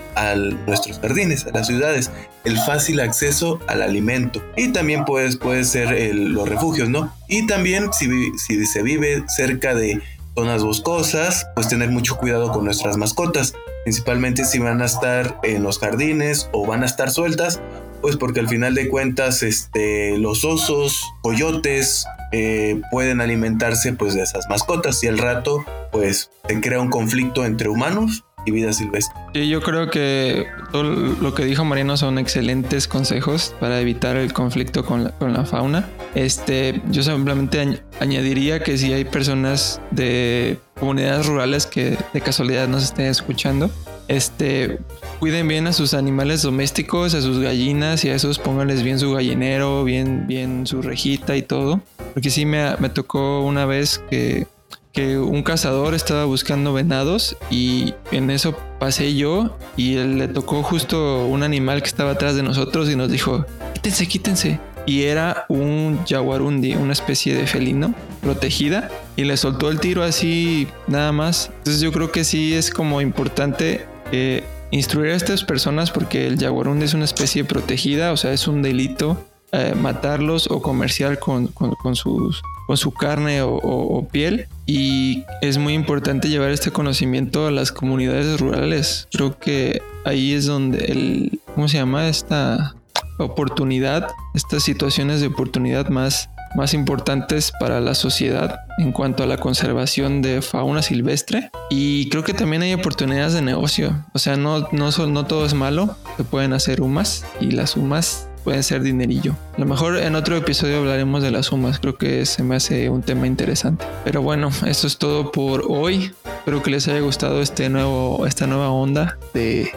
nuestros 0.66 1.00
jardines, 1.00 1.46
a 1.46 1.52
las 1.52 1.68
ciudades, 1.68 2.12
el 2.44 2.58
fácil 2.58 3.00
acceso 3.00 3.60
al 3.68 3.82
alimento. 3.82 4.42
Y 4.56 4.70
también 4.70 5.06
pues, 5.06 5.38
puede 5.38 5.64
ser 5.64 6.14
los 6.16 6.48
refugios, 6.48 6.90
¿no? 6.90 7.14
Y 7.28 7.46
también 7.48 7.92
si, 7.94 8.08
si 8.38 8.66
se 8.66 8.82
vive 8.82 9.24
cerca 9.28 9.76
de 9.76 10.02
zonas 10.36 10.64
boscosas, 10.64 11.48
pues 11.56 11.68
tener 11.68 11.90
mucho 11.90 12.18
cuidado 12.18 12.52
con 12.52 12.64
nuestras 12.64 12.98
mascotas, 12.98 13.54
principalmente 13.84 14.46
si 14.46 14.60
van 14.60 14.82
a 14.82 14.86
estar 14.86 15.40
en 15.44 15.64
los 15.64 15.80
jardines 15.80 16.50
o 16.54 16.66
van 16.66 16.84
a 16.84 16.86
estar 16.86 17.12
sueltas, 17.12 17.60
pues 18.02 18.16
porque 18.16 18.40
al 18.40 18.48
final 18.48 18.76
de 18.76 18.88
cuentas 18.88 19.44
este, 19.44 20.18
los 20.18 20.46
osos, 20.46 21.04
coyotes 21.22 22.06
eh, 22.32 22.80
pueden 22.92 23.22
alimentarse 23.22 23.94
pues 23.94 24.14
de 24.14 24.22
esas 24.22 24.48
mascotas. 24.50 25.04
Y 25.04 25.08
al 25.08 25.18
rato 25.18 25.66
pues 25.92 26.32
se 26.48 26.62
crea 26.62 26.80
un 26.80 26.90
conflicto 26.90 27.46
entre 27.46 27.70
humanos 27.70 28.26
y 28.46 28.52
vida 28.52 28.74
silvestre. 28.74 29.20
Sí, 29.34 29.48
yo 29.50 29.62
creo 29.62 29.90
que 29.90 30.48
todo 30.72 30.84
lo 30.84 31.34
que 31.34 31.46
dijo 31.46 31.66
Mariano 31.66 31.98
son 31.98 32.18
excelentes 32.18 32.88
consejos 32.88 33.56
para 33.60 33.80
evitar 33.80 34.18
el 34.18 34.34
conflicto 34.34 34.86
con 34.86 35.04
la, 35.04 35.12
con 35.12 35.34
la 35.34 35.46
fauna. 35.46 35.90
Este, 36.16 36.82
yo 36.90 37.04
simplemente 37.04 37.82
añadiría 38.00 38.62
que 38.62 38.78
si 38.78 38.94
hay 38.94 39.06
personas 39.06 39.82
de 39.92 40.58
comunidades 40.80 41.26
rurales 41.26 41.66
que 41.66 41.98
de 42.14 42.22
casualidad 42.22 42.68
nos 42.68 42.84
estén 42.84 43.08
escuchando, 43.08 43.70
este, 44.08 44.80
cuiden 45.20 45.48
bien 45.48 45.68
a 45.68 45.74
sus 45.74 45.94
animales 45.94 46.42
domésticos, 46.42 47.14
a 47.14 47.22
sus 47.22 47.40
gallinas 47.40 48.04
y 48.06 48.10
a 48.10 48.16
esos 48.16 48.40
pónganles 48.40 48.82
bien 48.82 48.98
su 48.98 49.14
gallinero, 49.14 49.84
bien, 49.84 50.26
bien 50.26 50.66
su 50.66 50.82
rejita 50.82 51.38
y 51.38 51.44
todo. 51.44 51.82
Porque 52.14 52.32
sí 52.32 52.46
me, 52.46 52.76
me 52.78 52.90
tocó 52.90 53.42
una 53.42 53.66
vez 53.66 54.04
que 54.10 54.48
que 54.92 55.18
un 55.18 55.44
cazador 55.44 55.94
estaba 55.94 56.26
buscando 56.26 56.74
venados 56.74 57.38
y 57.52 57.94
en 58.12 58.30
eso 58.32 58.56
pasé 58.80 59.16
yo 59.16 59.58
y 59.78 59.98
él 59.98 60.18
le 60.18 60.28
tocó 60.28 60.64
justo 60.64 61.26
un 61.26 61.44
animal 61.44 61.82
que 61.82 61.88
estaba 61.88 62.12
atrás 62.12 62.36
de 62.36 62.44
nosotros 62.44 62.90
y 62.90 62.96
nos 62.96 63.12
dijo, 63.12 63.46
quítense, 63.74 64.08
quítense. 64.08 64.60
Y 64.86 65.04
era 65.04 65.46
un 65.50 66.00
jaguarundi, 66.08 66.74
una 66.74 66.94
especie 66.94 67.36
de 67.36 67.46
felino 67.46 67.94
protegida 68.22 68.90
y 69.16 69.24
le 69.24 69.38
soltó 69.38 69.70
el 69.70 69.80
tiro 69.80 70.04
así 70.04 70.68
nada 70.88 71.12
más. 71.12 71.52
Entonces 71.60 71.82
yo 71.82 71.92
creo 71.92 72.12
que 72.12 72.24
sí 72.24 72.56
es 72.56 72.72
como 72.72 73.00
importante 73.02 73.86
eh, 74.12 74.44
instruir 74.72 75.12
a 75.12 75.16
estas 75.16 75.44
personas 75.44 75.92
porque 75.92 76.26
el 76.26 76.40
jaguarundi 76.40 76.86
es 76.86 76.94
una 76.94 77.06
especie 77.06 77.44
protegida, 77.44 78.12
o 78.12 78.18
sea, 78.18 78.34
es 78.34 78.48
un 78.48 78.64
delito 78.64 79.24
eh, 79.52 79.74
matarlos 79.76 80.48
o 80.52 80.62
comercial 80.62 81.18
con, 81.18 81.48
con, 81.48 81.96
sus, 81.96 82.42
con 82.70 82.78
su 82.78 82.92
carne 82.92 83.42
o, 83.42 84.08
piel. 84.12 84.48
Y 84.68 85.24
es 85.42 85.58
muy 85.58 85.74
importante 85.74 86.30
llevar 86.30 86.52
este 86.52 86.70
conocimiento 86.70 87.48
a 87.48 87.52
las 87.52 87.72
comunidades 87.72 88.40
rurales. 88.40 89.08
Creo 89.12 89.40
que 89.40 89.82
ahí 90.06 90.34
es 90.34 90.46
donde 90.46 90.86
el, 90.86 91.40
¿cómo 91.56 91.68
se 91.68 91.78
llama? 91.78 92.08
Esta 92.10 92.76
oportunidad, 93.18 94.06
estas 94.36 94.62
situaciones 94.62 95.20
de 95.20 95.26
oportunidad 95.26 95.90
más, 95.90 96.30
más 96.56 96.76
importantes 96.76 97.52
para 97.60 97.82
la 97.82 97.96
sociedad 97.96 98.60
en 98.78 98.92
cuanto 98.92 99.24
a 99.24 99.26
la 99.26 99.38
conservación 99.38 100.22
de 100.22 100.44
fauna 100.44 100.84
silvestre. 100.84 101.50
Y 101.72 102.08
creo 102.10 102.24
que 102.24 102.36
también 102.36 102.62
hay 102.62 102.76
oportunidades 102.76 103.34
de 103.34 103.42
negocio. 103.42 104.06
O 104.14 104.20
sea, 104.20 104.36
no, 104.36 104.68
no, 104.72 104.92
no 104.92 105.26
todo 105.26 105.44
es 105.48 105.56
malo. 105.56 105.98
Se 106.18 106.24
pueden 106.24 106.54
hacer 106.54 106.84
humas 106.84 107.26
y 107.42 107.50
las 107.50 107.76
humas 107.76 108.29
pueden 108.44 108.64
ser 108.64 108.82
dinerillo. 108.82 109.36
A 109.56 109.60
lo 109.60 109.66
mejor 109.66 109.98
en 109.98 110.16
otro 110.16 110.36
episodio 110.36 110.80
hablaremos 110.80 111.22
de 111.24 111.32
las 111.32 111.48
sumas, 111.48 111.80
creo 111.80 111.98
que 111.98 112.26
se 112.26 112.44
me 112.44 112.56
hace 112.56 112.90
un 112.90 113.02
tema 113.02 113.28
interesante. 113.28 113.86
Pero 114.04 114.22
bueno, 114.22 114.50
esto 114.66 114.88
es 114.88 114.98
todo 114.98 115.32
por 115.32 115.66
hoy. 115.68 116.12
Espero 116.40 116.64
que 116.64 116.72
les 116.72 116.88
haya 116.88 117.02
gustado 117.02 117.42
este 117.42 117.70
nuevo, 117.70 118.26
esta 118.26 118.48
nueva 118.48 118.70
onda 118.70 119.18
de, 119.34 119.72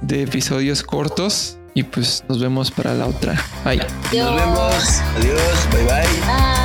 de 0.00 0.22
episodios 0.22 0.82
cortos. 0.82 1.58
Y 1.74 1.82
pues 1.82 2.24
nos 2.26 2.40
vemos 2.40 2.70
para 2.70 2.94
la 2.94 3.06
otra. 3.06 3.38
Bye. 3.62 3.78
Nos 3.78 4.34
vemos. 4.34 5.02
Adiós. 5.18 5.68
Bye 5.72 5.84
bye. 5.84 6.02
bye. 6.24 6.55